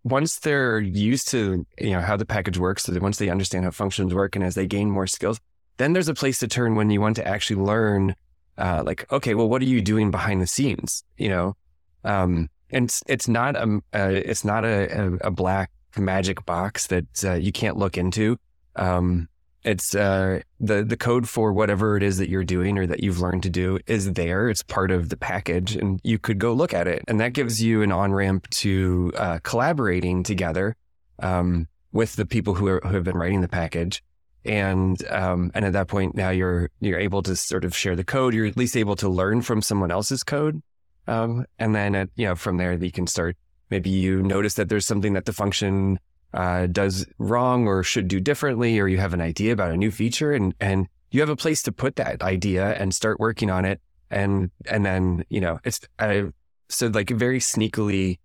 once 0.02 0.38
they're 0.38 0.80
used 0.80 1.28
to 1.28 1.66
you 1.78 1.90
know 1.90 2.00
how 2.00 2.16
the 2.16 2.26
package 2.26 2.58
works, 2.58 2.84
so 2.84 2.98
once 3.00 3.18
they 3.18 3.28
understand 3.28 3.64
how 3.64 3.70
functions 3.70 4.14
work, 4.14 4.36
and 4.36 4.44
as 4.44 4.54
they 4.54 4.66
gain 4.66 4.90
more 4.90 5.06
skills, 5.06 5.40
then 5.76 5.92
there's 5.92 6.08
a 6.08 6.14
place 6.14 6.38
to 6.40 6.48
turn 6.48 6.74
when 6.74 6.90
you 6.90 7.00
want 7.00 7.16
to 7.16 7.26
actually 7.26 7.60
learn. 7.60 8.14
Uh, 8.58 8.82
like, 8.84 9.10
okay, 9.10 9.34
well, 9.34 9.48
what 9.48 9.62
are 9.62 9.66
you 9.66 9.80
doing 9.80 10.10
behind 10.10 10.42
the 10.42 10.46
scenes? 10.46 11.02
You 11.16 11.30
know, 11.30 11.56
um, 12.04 12.50
and 12.70 12.86
it's, 12.86 13.02
it's 13.06 13.28
not 13.28 13.56
a 13.56 13.80
uh, 13.94 14.10
it's 14.12 14.44
not 14.44 14.64
a, 14.64 14.88
a, 14.90 15.12
a, 15.28 15.30
black 15.30 15.70
magic 15.98 16.44
box 16.46 16.86
that 16.88 17.24
uh, 17.24 17.34
you 17.34 17.52
can't 17.52 17.76
look 17.76 17.98
into. 17.98 18.36
Um, 18.76 19.28
it's 19.62 19.94
uh, 19.94 20.40
the 20.58 20.82
the 20.82 20.96
code 20.96 21.28
for 21.28 21.52
whatever 21.52 21.96
it 21.96 22.02
is 22.02 22.16
that 22.18 22.30
you're 22.30 22.44
doing 22.44 22.78
or 22.78 22.86
that 22.86 23.02
you've 23.02 23.20
learned 23.20 23.42
to 23.42 23.50
do 23.50 23.78
is 23.86 24.12
there. 24.14 24.48
It's 24.48 24.62
part 24.62 24.90
of 24.90 25.10
the 25.10 25.16
package, 25.16 25.76
and 25.76 26.00
you 26.02 26.18
could 26.18 26.38
go 26.38 26.52
look 26.54 26.72
at 26.72 26.86
it, 26.86 27.04
and 27.08 27.20
that 27.20 27.34
gives 27.34 27.62
you 27.62 27.82
an 27.82 27.92
on 27.92 28.12
ramp 28.12 28.48
to 28.50 29.12
uh, 29.16 29.38
collaborating 29.42 30.22
together 30.22 30.76
um, 31.18 31.68
with 31.92 32.16
the 32.16 32.24
people 32.24 32.54
who, 32.54 32.68
are, 32.68 32.80
who 32.84 32.94
have 32.94 33.04
been 33.04 33.18
writing 33.18 33.42
the 33.42 33.48
package. 33.48 34.02
And 34.46 35.06
um, 35.10 35.50
and 35.54 35.66
at 35.66 35.74
that 35.74 35.88
point, 35.88 36.14
now 36.14 36.30
you're 36.30 36.70
you're 36.80 36.98
able 36.98 37.22
to 37.24 37.36
sort 37.36 37.66
of 37.66 37.76
share 37.76 37.94
the 37.94 38.04
code. 38.04 38.32
You're 38.32 38.46
at 38.46 38.56
least 38.56 38.76
able 38.78 38.96
to 38.96 39.08
learn 39.10 39.42
from 39.42 39.60
someone 39.60 39.90
else's 39.90 40.22
code, 40.22 40.62
um, 41.06 41.44
and 41.58 41.74
then 41.74 41.94
at, 41.94 42.08
you 42.16 42.26
know 42.26 42.34
from 42.34 42.56
there 42.56 42.72
you 42.72 42.90
can 42.90 43.06
start. 43.06 43.36
Maybe 43.70 43.90
you 43.90 44.22
notice 44.22 44.54
that 44.54 44.68
there's 44.68 44.86
something 44.86 45.12
that 45.14 45.24
the 45.24 45.32
function 45.32 45.98
uh, 46.34 46.66
does 46.66 47.06
wrong 47.18 47.66
or 47.66 47.82
should 47.82 48.08
do 48.08 48.20
differently, 48.20 48.78
or 48.78 48.88
you 48.88 48.98
have 48.98 49.14
an 49.14 49.20
idea 49.20 49.52
about 49.52 49.70
a 49.70 49.76
new 49.76 49.90
feature 49.90 50.32
and, 50.32 50.54
and 50.60 50.88
you 51.10 51.20
have 51.20 51.28
a 51.28 51.36
place 51.36 51.62
to 51.62 51.72
put 51.72 51.96
that 51.96 52.22
idea 52.22 52.74
and 52.74 52.94
start 52.94 53.18
working 53.18 53.50
on 53.50 53.64
it. 53.64 53.80
And, 54.10 54.50
and 54.68 54.84
then, 54.84 55.24
you 55.28 55.40
know, 55.40 55.60
it's, 55.64 55.80
uh, 55.98 56.22
so 56.68 56.88
like 56.88 57.10
very 57.10 57.38
sneakily, 57.40 58.18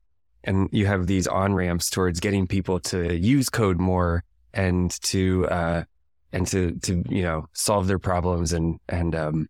and 0.44 0.70
you 0.72 0.86
have 0.86 1.08
these 1.08 1.28
on 1.28 1.54
ramps 1.54 1.90
towards 1.90 2.20
getting 2.20 2.48
people 2.48 2.80
to 2.80 3.16
use 3.16 3.50
code 3.50 3.80
more 3.80 4.24
and 4.54 4.92
to, 5.04 5.48
uh, 5.48 5.84
and 6.32 6.46
to, 6.48 6.72
to, 6.82 7.04
you 7.10 7.24
know, 7.24 7.48
solve 7.54 7.88
their 7.88 8.00
problems 8.00 8.54
and, 8.54 8.80
and, 8.90 9.16
um, 9.16 9.50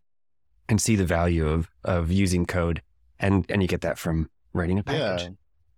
and 0.68 0.82
see 0.82 0.96
the 0.96 1.06
value 1.06 1.48
of, 1.48 1.70
of 1.84 2.12
using 2.12 2.46
code. 2.46 2.82
And, 3.20 3.46
and 3.50 3.62
you 3.62 3.68
get 3.68 3.82
that 3.82 3.98
from 3.98 4.30
writing 4.54 4.80
a 4.80 4.84
package. 4.84 5.24
Yeah. 5.24 5.30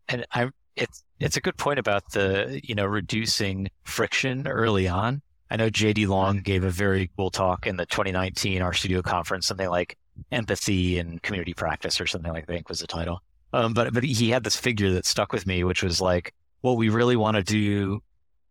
And 0.09 0.25
I 0.33 0.49
it's 0.75 1.03
it's 1.19 1.37
a 1.37 1.41
good 1.41 1.57
point 1.57 1.79
about 1.79 2.11
the 2.11 2.59
you 2.63 2.75
know 2.75 2.85
reducing 2.85 3.69
friction 3.83 4.47
early 4.47 4.87
on. 4.87 5.21
I 5.49 5.55
know 5.55 5.69
JD 5.69 6.07
Long 6.07 6.41
gave 6.41 6.63
a 6.63 6.69
very 6.69 7.09
cool 7.17 7.31
talk 7.31 7.67
in 7.67 7.77
the 7.77 7.85
2019 7.85 8.61
RStudio 8.61 9.01
conference, 9.01 9.47
something 9.47 9.69
like 9.69 9.97
empathy 10.31 10.99
and 10.99 11.21
community 11.21 11.53
practice 11.53 12.01
or 12.01 12.07
something 12.07 12.31
like 12.31 12.47
that, 12.47 12.67
was 12.67 12.79
the 12.79 12.87
title. 12.87 13.21
Um, 13.53 13.73
but 13.73 13.93
but 13.93 14.03
he 14.03 14.29
had 14.29 14.43
this 14.43 14.57
figure 14.57 14.91
that 14.91 15.05
stuck 15.05 15.31
with 15.31 15.47
me, 15.47 15.63
which 15.63 15.83
was 15.83 16.01
like, 16.01 16.33
what 16.61 16.77
we 16.77 16.89
really 16.89 17.15
want 17.15 17.37
to 17.37 17.43
do 17.43 18.01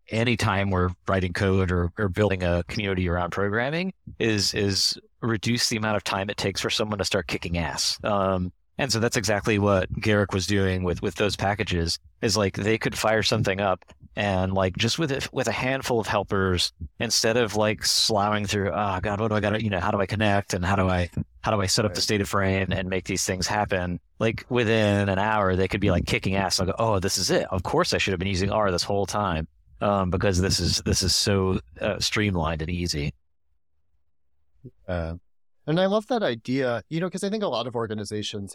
anytime 0.09 0.71
we're 0.71 0.90
writing 1.09 1.33
code 1.33 1.73
or, 1.73 1.90
or 1.99 2.09
building 2.09 2.42
a 2.42 2.62
community 2.69 3.09
around 3.09 3.31
programming 3.31 3.92
is 4.19 4.55
is 4.55 4.99
reduce 5.21 5.69
the 5.69 5.77
amount 5.77 5.97
of 5.97 6.05
time 6.05 6.31
it 6.31 6.37
takes 6.37 6.61
for 6.61 6.71
someone 6.71 6.99
to 6.99 7.05
start 7.05 7.27
kicking 7.27 7.59
ass. 7.59 7.99
Um, 8.05 8.53
and 8.78 8.92
so 8.92 9.00
that's 9.00 9.16
exactly 9.16 9.58
what 9.58 9.92
Garrick 10.00 10.32
was 10.32 10.46
doing 10.46 10.84
with 10.84 11.02
with 11.02 11.14
those 11.14 11.36
packages. 11.36 11.98
Is 12.22 12.36
like 12.36 12.54
they 12.56 12.78
could 12.78 12.96
fire 12.96 13.22
something 13.22 13.60
up, 13.60 13.84
and 14.16 14.52
like 14.52 14.76
just 14.76 14.98
with 14.98 15.12
it, 15.12 15.32
with 15.32 15.48
a 15.48 15.52
handful 15.52 16.00
of 16.00 16.06
helpers, 16.06 16.72
instead 16.98 17.36
of 17.36 17.56
like 17.56 17.84
sloughing 17.84 18.46
through, 18.46 18.70
oh 18.70 18.98
god, 19.00 19.20
what 19.20 19.28
do 19.28 19.34
I 19.34 19.40
got 19.40 19.50
to, 19.50 19.62
you 19.62 19.70
know, 19.70 19.80
how 19.80 19.90
do 19.90 20.00
I 20.00 20.06
connect 20.06 20.54
and 20.54 20.64
how 20.64 20.76
do 20.76 20.88
I 20.88 21.10
how 21.42 21.52
do 21.52 21.60
I 21.60 21.66
set 21.66 21.84
up 21.84 21.94
the 21.94 22.00
data 22.00 22.24
frame 22.24 22.72
and 22.72 22.88
make 22.88 23.04
these 23.04 23.24
things 23.24 23.46
happen? 23.46 24.00
Like 24.18 24.44
within 24.48 25.08
an 25.08 25.18
hour, 25.18 25.54
they 25.54 25.68
could 25.68 25.80
be 25.80 25.90
like 25.90 26.06
kicking 26.06 26.34
ass. 26.34 26.58
Like, 26.58 26.74
oh, 26.78 26.98
this 26.98 27.18
is 27.18 27.30
it. 27.30 27.46
Of 27.50 27.62
course, 27.62 27.94
I 27.94 27.98
should 27.98 28.12
have 28.12 28.18
been 28.18 28.28
using 28.28 28.50
R 28.50 28.70
this 28.70 28.82
whole 28.82 29.06
time 29.06 29.46
um, 29.80 30.10
because 30.10 30.40
this 30.40 30.60
is 30.60 30.82
this 30.82 31.02
is 31.02 31.14
so 31.14 31.60
uh, 31.80 31.98
streamlined 31.98 32.62
and 32.62 32.70
easy. 32.70 33.12
Uh, 34.88 35.14
and 35.66 35.81
I 35.81 35.87
love 35.87 36.07
that 36.09 36.22
idea, 36.22 36.83
you 36.88 37.00
know, 37.00 37.07
because 37.07 37.24
I 37.24 37.31
think 37.31 37.42
a 37.42 37.48
lot 37.48 37.66
of 37.66 37.74
organizations, 37.74 38.55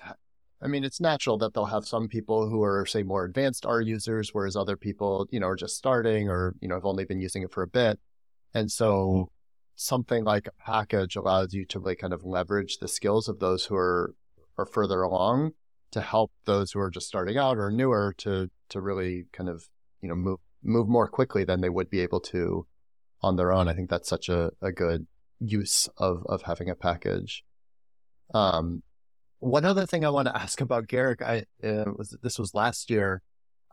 I 0.62 0.67
mean, 0.67 0.84
it's 0.84 1.02
natural 1.02 1.38
that 1.39 1.54
they'll 1.54 1.65
have 1.65 1.86
some 1.86 2.08
people 2.08 2.50
who 2.50 2.63
are, 2.63 2.86
say, 2.86 3.04
more 3.04 3.26
advanced 3.26 3.65
R 3.65 3.82
users, 3.82 4.30
whereas 4.34 4.56
other 4.56 4.78
people, 4.78 5.28
you 5.32 5.39
know, 5.39 5.47
are 5.47 5.56
just 5.56 5.76
starting 5.76 6.30
or, 6.30 6.56
you 6.62 6.67
know, 6.67 6.76
have 6.76 6.86
only 6.86 7.06
been 7.06 7.19
using 7.19 7.43
it 7.43 7.52
for 7.52 7.63
a 7.63 7.67
bit. 7.67 8.00
And 8.54 8.71
so 8.71 9.30
something 9.76 10.24
like 10.24 10.47
a 10.47 10.63
package 10.63 11.15
allows 11.15 11.54
you 11.54 11.65
to 11.65 11.80
really 11.80 11.95
kind 11.95 12.13
of 12.13 12.24
leverage 12.24 12.78
the 12.78 12.88
skills 12.88 13.28
of 13.28 13.39
those 13.39 13.65
who 13.65 13.76
are, 13.76 14.13
are 14.58 14.65
further 14.65 15.02
along 15.02 15.52
to 15.91 16.02
help 16.02 16.32
those 16.45 16.71
who 16.71 16.80
are 16.80 16.89
just 16.89 17.08
starting 17.08 17.38
out 17.38 17.58
or 17.58 17.71
newer 17.71 18.13
to, 18.19 18.50
to 18.69 18.80
really 18.80 19.26
kind 19.34 19.50
of, 19.50 19.67
you 20.02 20.08
know, 20.08 20.15
move, 20.15 20.39
move 20.63 20.88
more 20.88 21.08
quickly 21.08 21.43
than 21.43 21.62
they 21.62 21.69
would 21.69 21.89
be 21.89 22.00
able 22.00 22.19
to 22.19 22.65
on 23.21 23.36
their 23.36 23.52
own. 23.52 23.67
I 23.67 23.74
think 23.74 23.89
that's 23.89 24.08
such 24.08 24.30
a, 24.30 24.52
a 24.62 24.71
good 24.71 25.08
use 25.41 25.89
of 25.97 26.23
of 26.27 26.43
having 26.43 26.69
a 26.69 26.75
package. 26.75 27.43
Um, 28.34 28.84
one 29.39 29.65
other 29.65 29.86
thing 29.86 30.06
I 30.06 30.10
want 30.10 30.27
to 30.27 30.38
ask 30.41 30.62
about 30.62 30.88
Garrick, 30.88 31.21
I 31.21 31.45
uh, 31.63 31.86
was 31.97 32.17
this 32.21 32.39
was 32.39 32.54
last 32.54 32.89
year. 32.89 33.21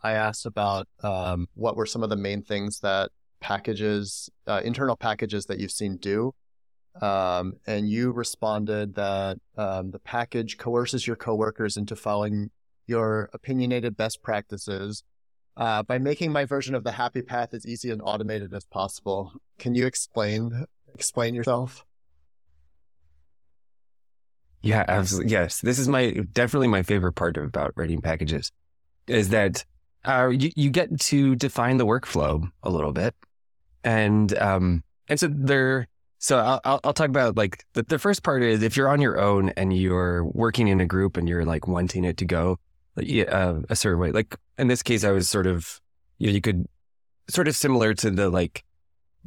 I 0.02 0.12
asked 0.12 0.46
about 0.46 0.88
um, 1.02 1.48
what 1.54 1.76
were 1.76 1.86
some 1.86 2.02
of 2.02 2.10
the 2.10 2.16
main 2.16 2.42
things 2.42 2.80
that 2.80 3.10
packages, 3.40 4.30
uh, 4.46 4.60
internal 4.64 4.96
packages 4.96 5.46
that 5.46 5.58
you've 5.58 5.72
seen 5.72 5.96
do, 5.96 6.32
um, 7.02 7.54
and 7.66 7.88
you 7.88 8.12
responded 8.12 8.94
that 8.94 9.38
um, 9.56 9.90
the 9.90 9.98
package 9.98 10.56
coerces 10.56 11.06
your 11.06 11.16
coworkers 11.16 11.76
into 11.76 11.96
following 11.96 12.50
your 12.86 13.28
opinionated 13.32 13.96
best 13.96 14.22
practices 14.22 15.02
uh, 15.56 15.82
by 15.82 15.98
making 15.98 16.32
my 16.32 16.44
version 16.44 16.74
of 16.74 16.84
the 16.84 16.92
happy 16.92 17.20
path 17.20 17.52
as 17.52 17.66
easy 17.66 17.90
and 17.90 18.00
automated 18.02 18.54
as 18.54 18.64
possible. 18.64 19.32
Can 19.58 19.74
you 19.74 19.86
explain 19.86 20.64
explain 20.98 21.34
yourself? 21.34 21.84
Yeah, 24.62 24.84
absolutely. 24.88 25.30
Yes, 25.32 25.60
this 25.60 25.78
is 25.78 25.88
my 25.88 26.10
definitely 26.32 26.68
my 26.68 26.82
favorite 26.82 27.12
part 27.12 27.36
about 27.36 27.72
writing 27.76 28.00
packages 28.00 28.50
is 29.06 29.28
that 29.28 29.64
uh, 30.04 30.28
you 30.28 30.50
you 30.56 30.70
get 30.70 30.98
to 31.00 31.36
define 31.36 31.76
the 31.76 31.86
workflow 31.86 32.50
a 32.62 32.70
little 32.70 32.92
bit, 32.92 33.14
and 33.84 34.36
um 34.38 34.82
and 35.08 35.18
so 35.18 35.28
there. 35.28 35.86
So 36.20 36.38
I'll 36.64 36.80
I'll, 36.82 36.92
talk 36.92 37.08
about 37.08 37.36
like 37.36 37.64
the, 37.74 37.84
the 37.84 37.98
first 37.98 38.24
part 38.24 38.42
is 38.42 38.64
if 38.64 38.76
you're 38.76 38.88
on 38.88 39.00
your 39.00 39.20
own 39.20 39.50
and 39.50 39.72
you're 39.72 40.24
working 40.24 40.66
in 40.66 40.80
a 40.80 40.86
group 40.86 41.16
and 41.16 41.28
you're 41.28 41.44
like 41.44 41.68
wanting 41.68 42.04
it 42.04 42.16
to 42.16 42.24
go 42.24 42.58
uh, 42.98 43.60
a 43.68 43.76
certain 43.76 44.00
way. 44.00 44.10
Like 44.10 44.34
in 44.58 44.66
this 44.66 44.82
case, 44.82 45.04
I 45.04 45.12
was 45.12 45.28
sort 45.28 45.46
of 45.46 45.80
you 46.18 46.26
know 46.26 46.32
you 46.32 46.40
could 46.40 46.66
sort 47.30 47.46
of 47.46 47.54
similar 47.54 47.94
to 47.94 48.10
the 48.10 48.30
like 48.30 48.64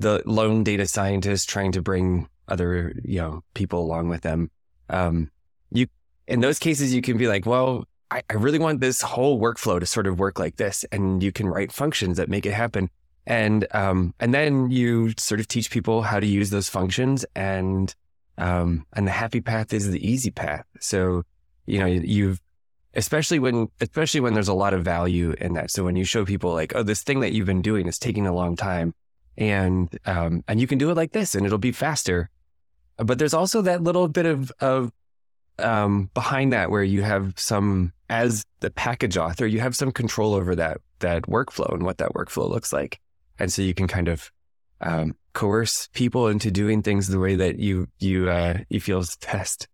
the 0.02 0.22
lone 0.26 0.64
data 0.64 0.86
scientist 0.88 1.50
trying 1.50 1.72
to 1.74 1.82
bring 1.82 2.28
other 2.48 2.94
you 3.04 3.20
know 3.20 3.44
people 3.54 3.80
along 3.80 4.10
with 4.10 4.22
them. 4.22 4.52
Um, 4.90 5.32
you 5.72 5.88
in 6.28 6.42
those 6.42 6.60
cases 6.60 6.94
you 6.94 7.02
can 7.02 7.18
be 7.18 7.28
like, 7.28 7.46
well, 7.46 7.86
I, 8.10 8.22
I 8.30 8.34
really 8.34 8.60
want 8.60 8.82
this 8.82 9.02
whole 9.02 9.40
workflow 9.40 9.80
to 9.80 9.86
sort 9.86 10.08
of 10.08 10.20
work 10.20 10.40
like 10.40 10.58
this, 10.58 10.84
and 10.92 11.24
you 11.24 11.32
can 11.32 11.48
write 11.48 11.72
functions 11.72 12.18
that 12.18 12.30
make 12.30 12.46
it 12.46 12.54
happen. 12.54 12.90
And 13.26 13.68
um, 13.72 14.14
and 14.20 14.34
then 14.34 14.72
you 14.72 15.14
sort 15.18 15.40
of 15.40 15.48
teach 15.48 15.72
people 15.72 16.02
how 16.02 16.20
to 16.20 16.28
use 16.28 16.50
those 16.50 16.70
functions, 16.70 17.26
and 17.36 17.94
um, 18.38 18.86
and 18.94 19.08
the 19.08 19.12
happy 19.12 19.42
path 19.42 19.74
is 19.74 19.90
the 19.90 20.06
easy 20.06 20.32
path. 20.32 20.66
So 20.80 21.24
you 21.66 21.80
know 21.80 21.86
you've 21.86 22.42
especially 22.94 23.40
when 23.40 23.68
especially 23.80 24.20
when 24.20 24.34
there's 24.34 24.48
a 24.48 24.54
lot 24.54 24.74
of 24.74 24.84
value 24.84 25.34
in 25.40 25.54
that. 25.54 25.72
So 25.72 25.84
when 25.84 25.96
you 25.96 26.04
show 26.04 26.26
people 26.26 26.54
like, 26.54 26.76
oh, 26.76 26.84
this 26.84 27.04
thing 27.04 27.22
that 27.22 27.32
you've 27.32 27.46
been 27.46 27.62
doing 27.62 27.88
is 27.88 27.98
taking 27.98 28.28
a 28.28 28.34
long 28.34 28.56
time, 28.56 28.94
and 29.38 29.90
um, 30.06 30.44
and 30.48 30.60
you 30.60 30.68
can 30.68 30.78
do 30.78 30.90
it 30.90 30.96
like 30.96 31.12
this, 31.12 31.36
and 31.36 31.46
it'll 31.46 31.58
be 31.58 31.72
faster. 31.72 32.30
But 32.98 33.18
there's 33.18 33.34
also 33.34 33.62
that 33.64 33.84
little 33.84 34.08
bit 34.08 34.26
of 34.26 34.52
of 34.60 34.92
um, 35.60 36.10
behind 36.14 36.54
that 36.54 36.72
where 36.72 36.84
you 36.84 37.02
have 37.02 37.34
some 37.38 37.94
as 38.10 38.46
the 38.60 38.70
package 38.72 39.18
author, 39.18 39.46
you 39.46 39.60
have 39.60 39.76
some 39.76 39.92
control 39.92 40.34
over 40.34 40.56
that 40.56 40.80
that 41.00 41.24
workflow 41.24 41.74
and 41.74 41.84
what 41.84 41.98
that 42.00 42.14
workflow 42.14 42.50
looks 42.50 42.74
like, 42.74 43.00
and 43.40 43.52
so 43.52 43.62
you 43.62 43.74
can 43.74 43.88
kind 43.88 44.08
of 44.08 44.32
um, 44.82 45.16
coerce 45.34 45.88
people 45.94 46.28
into 46.28 46.52
doing 46.52 46.82
things 46.82 47.08
the 47.08 47.20
way 47.20 47.36
that 47.36 47.60
you 47.60 47.88
you 48.00 48.30
uh, 48.30 48.58
you 48.70 48.80
feel 48.80 49.00
is 49.00 49.16
best. 49.32 49.68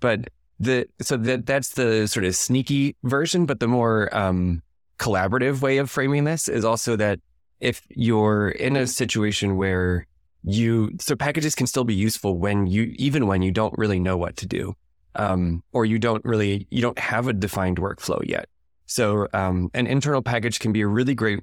But 0.00 0.30
the 0.58 0.86
so 1.00 1.16
that 1.16 1.46
that's 1.46 1.70
the 1.70 2.06
sort 2.06 2.24
of 2.24 2.36
sneaky 2.36 2.96
version, 3.02 3.46
but 3.46 3.60
the 3.60 3.68
more 3.68 4.14
um, 4.16 4.62
collaborative 4.98 5.62
way 5.62 5.78
of 5.78 5.90
framing 5.90 6.24
this 6.24 6.48
is 6.48 6.64
also 6.64 6.96
that 6.96 7.18
if 7.60 7.82
you're 7.90 8.48
in 8.48 8.76
a 8.76 8.86
situation 8.86 9.56
where 9.56 10.06
you 10.42 10.96
so 10.98 11.14
packages 11.14 11.54
can 11.54 11.66
still 11.66 11.84
be 11.84 11.94
useful 11.94 12.38
when 12.38 12.66
you 12.66 12.94
even 12.96 13.26
when 13.26 13.42
you 13.42 13.52
don't 13.52 13.76
really 13.76 14.00
know 14.00 14.16
what 14.16 14.36
to 14.36 14.46
do 14.46 14.74
um, 15.14 15.62
or 15.72 15.84
you 15.84 15.98
don't 15.98 16.24
really 16.24 16.66
you 16.70 16.80
don't 16.80 16.98
have 16.98 17.28
a 17.28 17.32
defined 17.32 17.78
workflow 17.78 18.26
yet. 18.26 18.48
So 18.86 19.28
um, 19.32 19.70
an 19.74 19.86
internal 19.86 20.22
package 20.22 20.58
can 20.58 20.72
be 20.72 20.80
a 20.80 20.86
really 20.86 21.14
great 21.14 21.40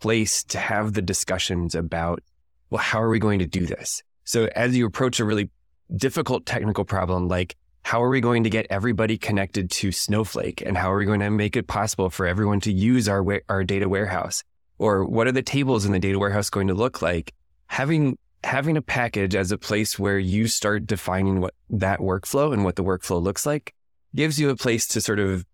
place 0.00 0.42
to 0.44 0.58
have 0.58 0.94
the 0.94 1.02
discussions 1.02 1.74
about 1.74 2.22
well 2.70 2.82
how 2.82 3.00
are 3.00 3.08
we 3.08 3.18
going 3.18 3.38
to 3.38 3.46
do 3.46 3.66
this? 3.66 4.02
So 4.24 4.48
as 4.56 4.76
you 4.76 4.86
approach 4.86 5.20
a 5.20 5.24
really 5.24 5.50
difficult 5.96 6.46
technical 6.46 6.84
problem 6.84 7.28
like 7.28 7.56
how 7.82 8.02
are 8.02 8.10
we 8.10 8.20
going 8.20 8.44
to 8.44 8.50
get 8.50 8.66
everybody 8.68 9.16
connected 9.16 9.70
to 9.70 9.90
snowflake? 9.90 10.60
And 10.60 10.76
how 10.76 10.92
are 10.92 10.98
we 10.98 11.06
going 11.06 11.20
to 11.20 11.30
make 11.30 11.56
it 11.56 11.66
possible 11.66 12.10
for 12.10 12.26
everyone 12.26 12.60
to 12.60 12.72
use 12.72 13.08
our 13.08 13.24
our 13.48 13.62
data 13.62 13.88
warehouse 13.88 14.42
or 14.80 15.04
what 15.04 15.26
are 15.26 15.32
the 15.32 15.42
tables 15.42 15.84
in 15.84 15.92
the 15.92 15.98
data 15.98 16.18
warehouse 16.18 16.48
going 16.48 16.66
to 16.66 16.74
look 16.74 17.02
like? 17.02 17.34
Having 17.66 18.18
having 18.42 18.78
a 18.78 18.82
package 18.82 19.34
as 19.34 19.52
a 19.52 19.58
place 19.58 19.98
where 19.98 20.18
you 20.18 20.48
start 20.48 20.86
defining 20.86 21.42
what 21.42 21.52
that 21.68 22.00
workflow 22.00 22.54
and 22.54 22.64
what 22.64 22.76
the 22.76 22.82
workflow 22.82 23.22
looks 23.22 23.44
like 23.44 23.74
gives 24.14 24.40
you 24.40 24.48
a 24.48 24.56
place 24.56 24.86
to 24.86 25.00
sort 25.02 25.18
of 25.18 25.44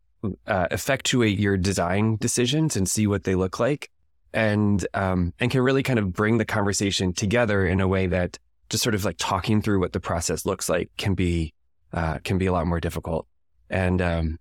uh, 0.46 0.68
effectuate 0.70 1.40
your 1.40 1.56
design 1.56 2.16
decisions 2.20 2.76
and 2.76 2.88
see 2.88 3.08
what 3.08 3.24
they 3.24 3.34
look 3.34 3.58
like, 3.58 3.90
and 4.32 4.86
um, 4.94 5.34
and 5.40 5.50
can 5.50 5.60
really 5.60 5.82
kind 5.82 5.98
of 5.98 6.12
bring 6.12 6.38
the 6.38 6.44
conversation 6.44 7.12
together 7.12 7.66
in 7.66 7.80
a 7.80 7.88
way 7.88 8.06
that 8.06 8.38
just 8.70 8.84
sort 8.84 8.94
of 8.94 9.04
like 9.04 9.16
talking 9.18 9.60
through 9.60 9.80
what 9.80 9.92
the 9.92 10.00
process 10.00 10.46
looks 10.46 10.68
like 10.68 10.88
can 10.96 11.14
be 11.14 11.52
uh, 11.92 12.18
can 12.22 12.38
be 12.38 12.46
a 12.46 12.52
lot 12.52 12.68
more 12.68 12.78
difficult. 12.78 13.26
And 13.68 14.00
um, 14.00 14.38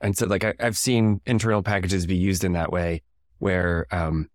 and 0.00 0.16
so 0.16 0.26
like 0.26 0.42
I, 0.42 0.54
I've 0.58 0.78
seen 0.78 1.20
internal 1.26 1.62
packages 1.62 2.06
be 2.06 2.16
used 2.16 2.44
in 2.44 2.54
that 2.54 2.72
way 2.72 3.02
where 3.40 3.86
um, 3.90 4.28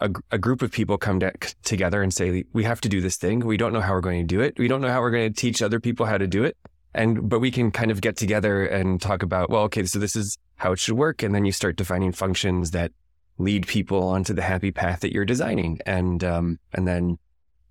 a, 0.00 0.10
a, 0.30 0.38
group 0.38 0.62
of 0.62 0.72
people 0.72 0.98
come 0.98 1.20
to, 1.20 1.32
together 1.62 2.02
and 2.02 2.12
say, 2.12 2.44
we 2.52 2.64
have 2.64 2.80
to 2.80 2.88
do 2.88 3.00
this 3.00 3.16
thing. 3.16 3.40
We 3.40 3.56
don't 3.56 3.72
know 3.72 3.80
how 3.80 3.92
we're 3.92 4.00
going 4.00 4.26
to 4.26 4.26
do 4.26 4.40
it. 4.40 4.58
We 4.58 4.66
don't 4.66 4.80
know 4.80 4.90
how 4.90 5.00
we're 5.00 5.10
going 5.10 5.32
to 5.32 5.40
teach 5.40 5.62
other 5.62 5.78
people 5.78 6.06
how 6.06 6.18
to 6.18 6.26
do 6.26 6.44
it. 6.44 6.56
And, 6.92 7.28
but 7.28 7.38
we 7.38 7.52
can 7.52 7.70
kind 7.70 7.90
of 7.90 8.00
get 8.00 8.16
together 8.16 8.66
and 8.66 9.00
talk 9.00 9.22
about, 9.22 9.48
well, 9.48 9.62
okay, 9.64 9.84
so 9.84 9.98
this 9.98 10.16
is 10.16 10.38
how 10.56 10.72
it 10.72 10.80
should 10.80 10.96
work. 10.96 11.22
And 11.22 11.34
then 11.34 11.44
you 11.44 11.52
start 11.52 11.76
defining 11.76 12.12
functions 12.12 12.72
that 12.72 12.92
lead 13.38 13.66
people 13.66 14.02
onto 14.08 14.34
the 14.34 14.42
happy 14.42 14.72
path 14.72 15.00
that 15.00 15.12
you're 15.12 15.24
designing. 15.24 15.78
And, 15.86 16.24
um, 16.24 16.58
and 16.72 16.88
then, 16.88 17.18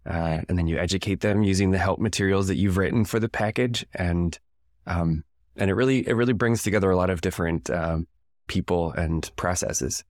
uh, 0.05 0.41
and 0.47 0.57
then 0.57 0.67
you 0.67 0.77
educate 0.77 1.19
them 1.19 1.43
using 1.43 1.71
the 1.71 1.77
help 1.77 1.99
materials 1.99 2.47
that 2.47 2.55
you've 2.55 2.77
written 2.77 3.03
for 3.03 3.19
the 3.19 3.29
package. 3.29 3.85
And, 3.93 4.39
um, 4.87 5.25
and 5.57 5.69
it 5.69 5.73
really, 5.73 6.07
it 6.07 6.13
really 6.13 6.33
brings 6.33 6.63
together 6.63 6.89
a 6.89 6.95
lot 6.95 7.09
of 7.09 7.19
different, 7.21 7.69
um, 7.69 8.07
people 8.47 8.91
and 8.93 9.29
processes. 9.35 10.03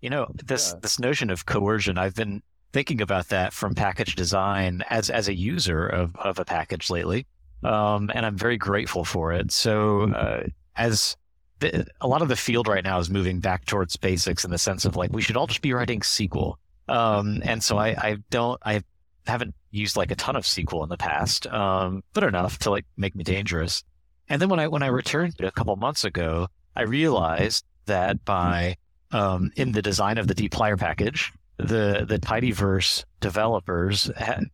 You 0.00 0.10
know, 0.10 0.30
this 0.34 0.72
yeah. 0.72 0.80
this 0.80 0.98
notion 0.98 1.30
of 1.30 1.46
coercion, 1.46 1.98
I've 1.98 2.14
been 2.14 2.42
thinking 2.72 3.00
about 3.00 3.28
that 3.28 3.52
from 3.52 3.74
package 3.74 4.14
design 4.14 4.84
as 4.90 5.10
as 5.10 5.28
a 5.28 5.34
user 5.34 5.86
of, 5.86 6.14
of 6.16 6.38
a 6.38 6.44
package 6.44 6.90
lately. 6.90 7.26
Um, 7.62 8.10
and 8.14 8.24
I'm 8.24 8.36
very 8.36 8.56
grateful 8.56 9.04
for 9.04 9.32
it. 9.32 9.50
So 9.50 10.12
uh, 10.12 10.44
as 10.76 11.16
the, 11.58 11.86
a 12.00 12.06
lot 12.06 12.22
of 12.22 12.28
the 12.28 12.36
field 12.36 12.68
right 12.68 12.84
now 12.84 12.98
is 13.00 13.10
moving 13.10 13.40
back 13.40 13.64
towards 13.64 13.96
basics 13.96 14.44
in 14.44 14.50
the 14.50 14.58
sense 14.58 14.84
of 14.84 14.94
like 14.94 15.12
we 15.12 15.22
should 15.22 15.36
all 15.36 15.46
just 15.46 15.62
be 15.62 15.72
writing 15.72 16.00
SQL. 16.00 16.54
Um, 16.88 17.42
and 17.44 17.62
so 17.62 17.76
I, 17.76 17.88
I 17.88 18.16
don't 18.30 18.60
I 18.64 18.82
haven't 19.26 19.54
used 19.70 19.96
like 19.96 20.10
a 20.10 20.16
ton 20.16 20.36
of 20.36 20.44
SQL 20.44 20.82
in 20.84 20.88
the 20.88 20.96
past, 20.96 21.46
um, 21.48 22.02
but 22.14 22.22
enough 22.24 22.58
to 22.60 22.70
like 22.70 22.86
make 22.96 23.14
me 23.14 23.24
dangerous. 23.24 23.82
And 24.28 24.40
then 24.40 24.48
when 24.48 24.60
I 24.60 24.68
when 24.68 24.82
I 24.82 24.88
returned 24.88 25.34
a 25.40 25.50
couple 25.50 25.74
months 25.76 26.04
ago, 26.04 26.48
I 26.76 26.82
realized 26.82 27.64
that 27.86 28.24
by 28.24 28.76
um, 29.12 29.50
in 29.56 29.72
the 29.72 29.82
design 29.82 30.18
of 30.18 30.28
the 30.28 30.34
dplyr 30.34 30.78
package, 30.78 31.32
the 31.58 32.04
the 32.08 32.18
tidyverse 32.18 33.04
developers 33.20 34.10
had 34.16 34.44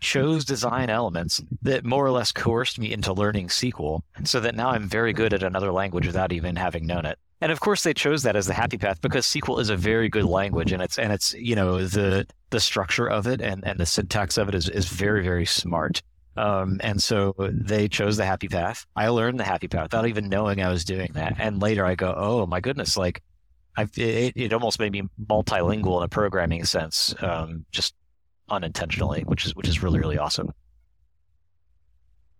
chose 0.00 0.44
design 0.44 0.90
elements 0.90 1.40
that 1.62 1.84
more 1.84 2.04
or 2.04 2.10
less 2.10 2.32
coerced 2.32 2.78
me 2.78 2.92
into 2.92 3.12
learning 3.12 3.48
SQL 3.48 4.02
so 4.24 4.40
that 4.40 4.56
now 4.56 4.70
I'm 4.70 4.88
very 4.88 5.12
good 5.12 5.32
at 5.32 5.42
another 5.42 5.72
language 5.72 6.06
without 6.06 6.32
even 6.32 6.56
having 6.56 6.86
known 6.86 7.06
it. 7.06 7.18
And 7.40 7.52
of 7.52 7.60
course 7.60 7.82
they 7.84 7.94
chose 7.94 8.24
that 8.24 8.36
as 8.36 8.46
the 8.46 8.52
happy 8.52 8.76
path 8.76 9.00
because 9.00 9.26
SQL 9.26 9.60
is 9.60 9.70
a 9.70 9.76
very 9.76 10.08
good 10.08 10.24
language 10.24 10.72
and 10.72 10.82
it's 10.82 10.98
and 10.98 11.12
it's 11.12 11.32
you 11.34 11.54
know 11.54 11.86
the 11.86 12.26
the 12.50 12.60
structure 12.60 13.08
of 13.08 13.26
it 13.26 13.40
and, 13.40 13.64
and 13.64 13.78
the 13.78 13.86
syntax 13.86 14.36
of 14.36 14.48
it 14.48 14.54
is, 14.54 14.68
is 14.68 14.88
very, 14.88 15.22
very 15.22 15.46
smart. 15.46 16.02
Um, 16.36 16.80
and 16.82 17.02
so 17.02 17.34
they 17.38 17.88
chose 17.88 18.16
the 18.16 18.24
happy 18.24 18.48
path. 18.48 18.86
I 18.94 19.08
learned 19.08 19.40
the 19.40 19.44
happy 19.44 19.68
path 19.68 19.84
without 19.84 20.06
even 20.06 20.28
knowing 20.28 20.62
I 20.62 20.68
was 20.68 20.84
doing 20.84 21.10
that. 21.14 21.36
And 21.38 21.60
later 21.60 21.84
I 21.84 21.94
go, 21.94 22.14
oh 22.16 22.46
my 22.46 22.60
goodness, 22.60 22.96
like 22.96 23.22
I, 23.76 23.86
it, 23.96 24.32
it 24.36 24.52
almost 24.52 24.78
made 24.78 24.92
me 24.92 25.02
multilingual 25.24 25.98
in 25.98 26.04
a 26.04 26.08
programming 26.08 26.64
sense, 26.64 27.14
um, 27.20 27.64
just 27.70 27.94
unintentionally, 28.48 29.22
which 29.22 29.46
is 29.46 29.54
which 29.54 29.68
is 29.68 29.82
really 29.82 29.98
really 29.98 30.18
awesome. 30.18 30.52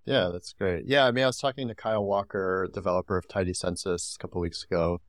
Yeah, 0.07 0.31
that's 0.33 0.53
great. 0.55 0.87
Yeah, 0.87 1.07
I 1.07 1.12
mean, 1.12 1.25
I 1.25 1.29
was 1.29 1.38
talking 1.38 1.69
to 1.69 1.75
Kyle 1.75 2.05
Walker, 2.05 2.69
developer 2.73 3.16
of 3.16 3.29
tidycensus, 3.29 4.16
a 4.16 4.19
couple 4.19 4.40
weeks 4.40 4.64
ago, 4.64 5.01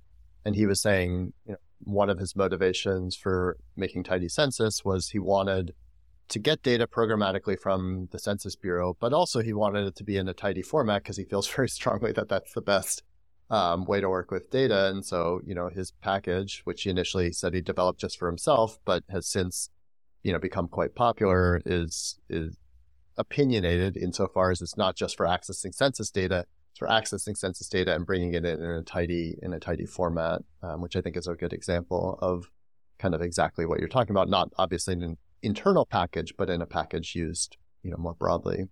and 0.46 0.56
he 0.56 0.66
was 0.66 0.80
saying, 0.80 1.34
you 1.46 1.54
know, 1.54 1.58
one 1.84 2.10
of 2.10 2.20
his 2.20 2.36
motivations 2.36 3.16
for 3.16 3.58
making 3.76 4.04
tidycensus 4.04 4.86
was 4.86 5.10
he 5.10 5.20
wanted 5.20 5.74
to 6.28 6.40
get 6.40 6.62
data 6.62 6.88
programmatically 6.88 7.60
from 7.60 8.08
the 8.12 8.20
Census 8.20 8.56
Bureau, 8.56 8.96
but 9.00 9.12
also 9.14 9.42
he 9.42 9.54
wanted 9.54 9.88
it 9.88 9.96
to 9.96 10.04
be 10.04 10.18
in 10.18 10.28
a 10.28 10.34
tidy 10.34 10.62
format 10.62 11.04
because 11.04 11.18
he 11.18 11.26
feels 11.26 11.48
very 11.56 11.70
strongly 11.70 12.12
that 12.12 12.30
that's 12.30 12.54
the 12.54 12.62
best 12.62 13.04
um, 13.52 13.84
way 13.86 14.00
to 14.00 14.10
work 14.10 14.32
with 14.32 14.50
data. 14.50 14.88
And 14.88 15.06
so, 15.06 15.42
you 15.46 15.54
know, 15.54 15.70
his 15.70 15.92
package, 16.02 16.62
which 16.64 16.84
he 16.84 16.90
initially 16.90 17.32
said 17.34 17.54
he 17.54 17.62
developed 17.62 18.00
just 18.00 18.18
for 18.18 18.28
himself, 18.28 18.80
but 18.86 19.04
has 19.10 19.28
since, 19.28 19.70
you 20.24 20.32
know, 20.32 20.40
become 20.40 20.70
quite 20.70 20.96
popular, 20.96 21.62
is 21.66 22.18
is 22.30 22.58
opinionated 23.18 23.98
insofar 23.98 24.52
as 24.52 24.62
it's 24.62 24.78
not 24.78 24.96
just 24.96 25.18
for 25.18 25.26
accessing 25.26 25.76
census 25.76 26.10
data, 26.10 26.46
it's 26.72 26.80
for 26.80 26.88
accessing 26.88 27.36
census 27.36 27.68
data 27.68 27.94
and 27.94 28.06
bringing 28.06 28.34
it 28.34 28.46
in, 28.46 28.64
in 28.64 28.72
a 28.72 28.84
tidy 28.84 29.36
in 29.42 29.54
a 29.54 29.60
tidy 29.60 29.86
format, 29.86 30.42
um, 30.64 30.82
which 30.82 30.96
I 30.96 31.02
think 31.02 31.18
is 31.18 31.28
a 31.28 31.36
good 31.36 31.52
example 31.52 32.18
of 32.22 32.50
kind 33.00 33.14
of 33.14 33.22
exactly 33.22 33.66
what 33.66 33.80
you're 33.80 33.90
talking 33.90 34.12
about. 34.12 34.30
Not 34.30 34.50
obviously 34.58 34.94
in 34.94 35.04
an 35.04 35.18
internal 35.42 35.86
package, 35.86 36.34
but 36.38 36.50
in 36.50 36.62
a 36.62 36.66
package 36.66 37.16
used, 37.16 37.58
you 37.84 37.92
know, 37.92 37.98
more 37.98 38.14
broadly. 38.14 38.70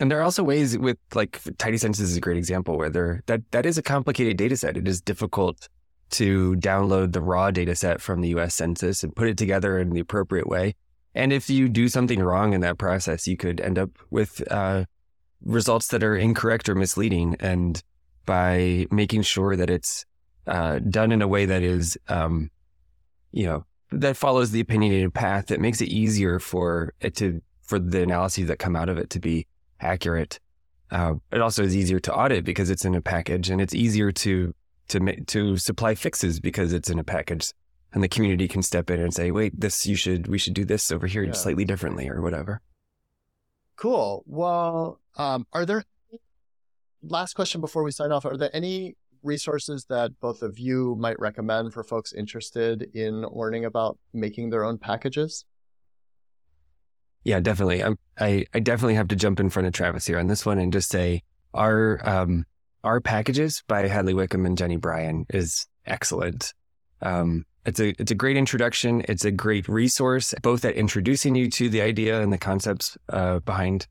And 0.00 0.10
there 0.10 0.18
are 0.18 0.22
also 0.22 0.42
ways 0.42 0.76
with 0.76 0.98
like 1.14 1.42
tidycensus 1.42 2.00
is 2.00 2.16
a 2.16 2.20
great 2.20 2.36
example 2.36 2.76
where 2.76 2.90
there 2.90 3.22
that 3.26 3.42
that 3.52 3.64
is 3.64 3.78
a 3.78 3.82
complicated 3.82 4.36
data 4.36 4.56
set. 4.56 4.76
It 4.76 4.88
is 4.88 5.00
difficult 5.00 5.68
to 6.10 6.54
download 6.56 7.12
the 7.12 7.20
raw 7.20 7.50
data 7.50 7.74
set 7.74 8.00
from 8.00 8.20
the 8.20 8.28
US 8.30 8.54
Census 8.54 9.02
and 9.02 9.14
put 9.14 9.28
it 9.28 9.38
together 9.38 9.78
in 9.78 9.90
the 9.90 10.00
appropriate 10.00 10.48
way. 10.48 10.74
And 11.14 11.32
if 11.32 11.48
you 11.48 11.68
do 11.68 11.88
something 11.88 12.20
wrong 12.20 12.52
in 12.52 12.60
that 12.62 12.78
process, 12.78 13.26
you 13.26 13.36
could 13.36 13.60
end 13.60 13.78
up 13.78 13.90
with 14.10 14.42
uh, 14.50 14.84
results 15.44 15.88
that 15.88 16.02
are 16.02 16.16
incorrect 16.16 16.68
or 16.68 16.74
misleading. 16.74 17.36
And 17.38 17.82
by 18.26 18.86
making 18.90 19.22
sure 19.22 19.54
that 19.54 19.70
it's 19.70 20.04
uh, 20.46 20.80
done 20.80 21.12
in 21.12 21.22
a 21.22 21.28
way 21.28 21.46
that 21.46 21.62
is, 21.62 21.96
um, 22.08 22.50
you 23.32 23.46
know, 23.46 23.64
that 23.92 24.16
follows 24.16 24.50
the 24.50 24.60
opinionated 24.60 25.14
path, 25.14 25.46
that 25.46 25.60
makes 25.60 25.80
it 25.80 25.88
easier 25.88 26.38
for 26.38 26.92
it 27.00 27.14
to 27.16 27.40
for 27.62 27.78
the 27.78 28.02
analyses 28.02 28.48
that 28.48 28.58
come 28.58 28.76
out 28.76 28.88
of 28.88 28.98
it 28.98 29.08
to 29.10 29.20
be 29.20 29.46
accurate. 29.84 30.40
Uh, 30.90 31.14
it 31.32 31.40
also 31.40 31.62
is 31.62 31.76
easier 31.76 32.00
to 32.00 32.14
audit 32.14 32.44
because 32.44 32.70
it's 32.70 32.84
in 32.84 32.94
a 32.94 33.00
package, 33.00 33.50
and 33.50 33.60
it's 33.60 33.74
easier 33.74 34.12
to 34.12 34.54
to 34.88 35.24
to 35.26 35.56
supply 35.56 35.94
fixes 35.94 36.40
because 36.40 36.72
it's 36.72 36.90
in 36.90 36.98
a 36.98 37.04
package, 37.04 37.52
and 37.92 38.02
the 38.02 38.08
community 38.08 38.48
can 38.48 38.62
step 38.62 38.90
in 38.90 39.00
and 39.00 39.14
say, 39.14 39.30
"Wait, 39.30 39.58
this 39.58 39.86
you 39.86 39.96
should 39.96 40.26
we 40.26 40.38
should 40.38 40.54
do 40.54 40.64
this 40.64 40.90
over 40.90 41.06
here 41.06 41.24
yeah. 41.24 41.32
slightly 41.32 41.64
differently 41.64 42.08
or 42.08 42.20
whatever." 42.20 42.60
Cool. 43.76 44.22
Well, 44.26 45.00
um, 45.16 45.46
are 45.52 45.66
there 45.66 45.84
last 47.02 47.34
question 47.34 47.60
before 47.60 47.82
we 47.82 47.90
sign 47.90 48.12
off? 48.12 48.24
Are 48.24 48.36
there 48.36 48.54
any 48.54 48.96
resources 49.22 49.86
that 49.86 50.12
both 50.20 50.42
of 50.42 50.58
you 50.58 50.96
might 50.98 51.18
recommend 51.18 51.72
for 51.72 51.82
folks 51.82 52.12
interested 52.12 52.90
in 52.94 53.22
learning 53.22 53.64
about 53.64 53.98
making 54.12 54.50
their 54.50 54.64
own 54.64 54.78
packages? 54.78 55.44
Yeah, 57.24 57.40
definitely. 57.40 57.82
I'm, 57.82 57.98
I 58.18 58.44
I 58.54 58.60
definitely 58.60 58.94
have 58.94 59.08
to 59.08 59.16
jump 59.16 59.40
in 59.40 59.50
front 59.50 59.66
of 59.66 59.72
Travis 59.72 60.06
here 60.06 60.18
on 60.18 60.26
this 60.26 60.44
one 60.44 60.58
and 60.58 60.72
just 60.72 60.90
say 60.90 61.22
R 61.52 62.00
um 62.04 62.44
R 62.84 63.00
Packages 63.00 63.62
by 63.66 63.88
Hadley 63.88 64.14
Wickham 64.14 64.44
and 64.46 64.56
Jenny 64.58 64.76
Bryan 64.76 65.26
is 65.30 65.66
excellent. 65.86 66.52
Um, 67.00 67.46
it's 67.64 67.80
a 67.80 67.94
it's 68.00 68.10
a 68.10 68.14
great 68.14 68.36
introduction. 68.36 69.02
It's 69.08 69.24
a 69.24 69.30
great 69.30 69.68
resource, 69.68 70.34
both 70.42 70.64
at 70.66 70.74
introducing 70.74 71.34
you 71.34 71.48
to 71.50 71.70
the 71.70 71.80
idea 71.80 72.20
and 72.20 72.30
the 72.30 72.38
concepts 72.38 72.98
uh, 73.08 73.38
behind 73.40 73.86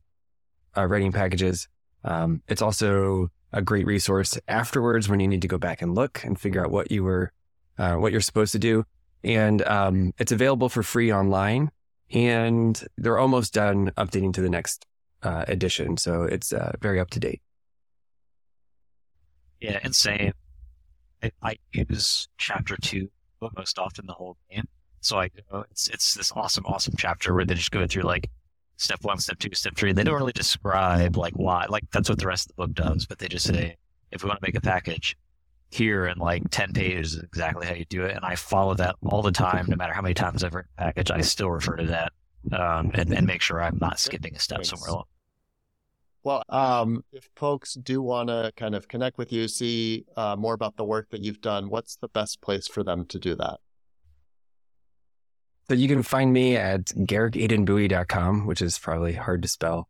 uh, 0.78 0.86
writing 0.86 1.12
packages. 1.12 1.68
Um, 2.04 2.44
it's 2.48 2.62
also 2.62 3.30
a 3.52 3.62
great 3.62 3.86
resource 3.86 4.38
afterwards 4.48 5.10
when 5.10 5.20
you 5.20 5.28
need 5.28 5.42
to 5.42 5.48
go 5.48 5.58
back 5.58 5.82
and 5.82 5.96
look 5.96 6.24
and 6.24 6.40
figure 6.40 6.64
out 6.64 6.72
what 6.72 6.92
you 6.92 7.04
were 7.04 7.32
uh, 7.80 7.96
what 7.96 8.12
you're 8.12 8.22
supposed 8.22 8.52
to 8.52 8.60
do. 8.60 8.84
And 9.24 9.64
um, 9.64 10.14
it's 10.20 10.32
available 10.32 10.70
for 10.70 10.84
free 10.84 11.12
online 11.12 11.72
and 12.14 12.82
they're 12.98 13.18
almost 13.18 13.54
done 13.54 13.92
updating 13.98 14.34
to 14.34 14.42
the 14.42 14.50
next 14.50 14.86
uh, 15.24 15.46
edition. 15.48 15.98
So 15.98 16.24
it's 16.24 16.54
uh, 16.54 16.74
very 16.82 17.00
up 17.00 17.10
to 17.12 17.20
date. 17.20 17.42
Yeah, 19.60 19.80
insane. 19.84 20.34
I, 21.24 21.32
I 21.42 21.56
use 21.72 22.28
chapter 22.38 22.78
two 22.78 23.10
most 23.58 23.78
often 23.78 24.06
the 24.06 24.14
whole 24.14 24.38
game. 24.50 24.66
So 25.02 25.20
I 25.20 25.30
go, 25.52 25.66
it's 25.70 25.90
it's 25.90 26.14
this 26.14 26.32
awesome, 26.34 26.66
awesome 26.66 26.94
chapter 26.98 27.34
where 27.34 27.46
they 27.46 27.56
just 27.56 27.72
go 27.72 27.86
through 27.86 28.04
like 28.04 28.30
step 28.78 29.00
one, 29.02 29.18
step 29.18 29.40
two, 29.40 29.50
step 29.54 29.76
three. 29.76 29.92
They 29.92 30.04
don't 30.04 30.16
really 30.16 30.32
describe 30.32 31.18
like 31.18 31.34
why, 31.34 31.66
like 31.68 31.84
that's 31.92 32.10
what 32.10 32.20
the 32.20 32.28
rest 32.28 32.50
of 32.50 32.56
the 32.56 32.68
book 32.68 32.76
does, 32.76 33.06
but 33.06 33.20
they 33.20 33.28
just 33.28 33.46
say 33.48 33.76
if 34.12 34.24
we 34.24 34.28
want 34.28 34.40
to 34.40 34.48
make 34.48 34.56
a 34.56 34.62
package, 34.62 35.18
here 35.74 36.06
in 36.06 36.18
like 36.20 36.44
10 36.52 36.74
pages 36.74 37.16
is 37.16 37.24
exactly 37.24 37.66
how 37.66 37.74
you 37.74 37.86
do 37.86 38.04
it. 38.04 38.16
And 38.16 38.24
I 38.24 38.36
follow 38.36 38.76
that 38.76 38.96
all 39.06 39.22
the 39.22 39.32
time, 39.32 39.66
no 39.68 39.76
matter 39.76 39.94
how 39.94 40.02
many 40.02 40.14
times 40.14 40.44
I've 40.44 40.54
written 40.54 40.70
a 40.78 40.82
package, 40.84 41.10
I 41.10 41.22
still 41.22 41.50
refer 41.50 41.76
to 41.78 41.86
that 41.88 42.12
um, 42.52 42.92
and, 42.94 43.12
and 43.14 43.26
make 43.26 43.42
sure 43.42 43.62
I'm 43.62 43.80
not 43.82 44.00
skipping 44.00 44.36
a 44.36 44.40
step 44.40 44.60
Thanks. 44.60 44.70
somewhere 44.70 44.92
along. 44.92 45.06
Well, 46.24 46.44
um, 46.48 47.04
if 47.12 47.28
folks 47.36 47.74
do 47.74 48.02
want 48.02 48.30
to 48.30 48.54
kind 48.56 48.76
of 48.76 48.88
connect 48.88 49.18
with 49.18 49.34
you, 49.34 49.48
see 49.48 50.06
uh, 50.16 50.36
more 50.38 50.54
about 50.54 50.78
the 50.78 50.86
work 50.86 51.10
that 51.10 51.22
you've 51.22 51.42
done, 51.42 51.70
what's 51.70 51.98
the 51.98 52.08
best 52.08 52.40
place 52.40 52.68
for 52.68 52.84
them 52.84 53.06
to 53.08 53.20
do 53.20 53.36
that? 53.36 53.60
So 55.68 55.74
you 55.74 55.88
can 55.88 56.04
find 56.04 56.32
me 56.32 56.56
at 56.56 56.86
garrickadenbuie.com, 56.86 58.46
which 58.46 58.62
is 58.62 58.78
probably 58.78 59.14
hard 59.14 59.42
to 59.42 59.48
spell. 59.48 59.90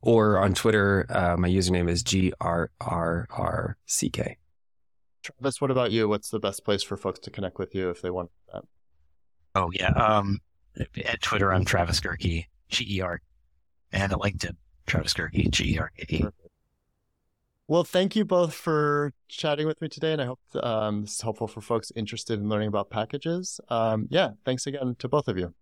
Or 0.00 0.38
on 0.38 0.54
Twitter, 0.54 1.06
uh, 1.08 1.36
my 1.36 1.48
username 1.48 1.88
is 1.88 2.02
G 2.02 2.32
R 2.40 2.70
R 2.80 3.26
R 3.30 3.76
C 3.86 4.10
K. 4.10 4.36
Travis, 5.22 5.60
what 5.60 5.70
about 5.70 5.92
you? 5.92 6.08
What's 6.08 6.30
the 6.30 6.38
best 6.38 6.64
place 6.64 6.82
for 6.82 6.96
folks 6.96 7.18
to 7.20 7.30
connect 7.30 7.58
with 7.58 7.74
you 7.74 7.90
if 7.90 8.02
they 8.02 8.10
want 8.10 8.30
that? 8.52 8.64
Oh 9.54 9.70
yeah, 9.72 9.90
um, 9.90 10.38
at 11.04 11.20
Twitter 11.22 11.52
I'm 11.52 11.64
Travis 11.64 12.00
Gerke, 12.00 12.46
G 12.68 12.96
E 12.96 13.00
R, 13.00 13.20
and 13.92 14.12
at 14.12 14.18
LinkedIn 14.18 14.56
Travis 14.86 15.14
Gerke, 15.14 15.50
G 15.50 15.74
E 15.74 15.78
R 15.78 15.90
K 15.96 16.16
E. 16.16 16.24
Well, 17.66 17.84
thank 17.84 18.16
you 18.16 18.24
both 18.24 18.54
for 18.54 19.12
chatting 19.28 19.66
with 19.66 19.82
me 19.82 19.88
today, 19.88 20.12
and 20.12 20.22
I 20.22 20.24
hope 20.24 20.40
um, 20.62 21.02
this 21.02 21.16
is 21.16 21.20
helpful 21.20 21.46
for 21.46 21.60
folks 21.60 21.92
interested 21.94 22.40
in 22.40 22.48
learning 22.48 22.68
about 22.68 22.88
packages. 22.88 23.60
Um, 23.68 24.06
yeah, 24.10 24.30
thanks 24.46 24.66
again 24.66 24.96
to 24.98 25.08
both 25.08 25.28
of 25.28 25.36
you. 25.36 25.54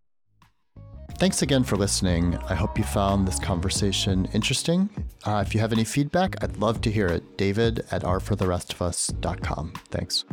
Thanks 1.18 1.40
again 1.40 1.64
for 1.64 1.76
listening. 1.76 2.36
I 2.48 2.54
hope 2.54 2.76
you 2.76 2.84
found 2.84 3.26
this 3.26 3.38
conversation 3.38 4.28
interesting. 4.34 4.90
Uh, 5.24 5.42
if 5.46 5.54
you 5.54 5.60
have 5.60 5.72
any 5.72 5.84
feedback, 5.84 6.42
I'd 6.44 6.58
love 6.58 6.82
to 6.82 6.90
hear 6.90 7.06
it. 7.06 7.38
David 7.38 7.86
at 7.90 8.02
rfortherestofus.com. 8.02 9.72
Thanks. 9.90 10.24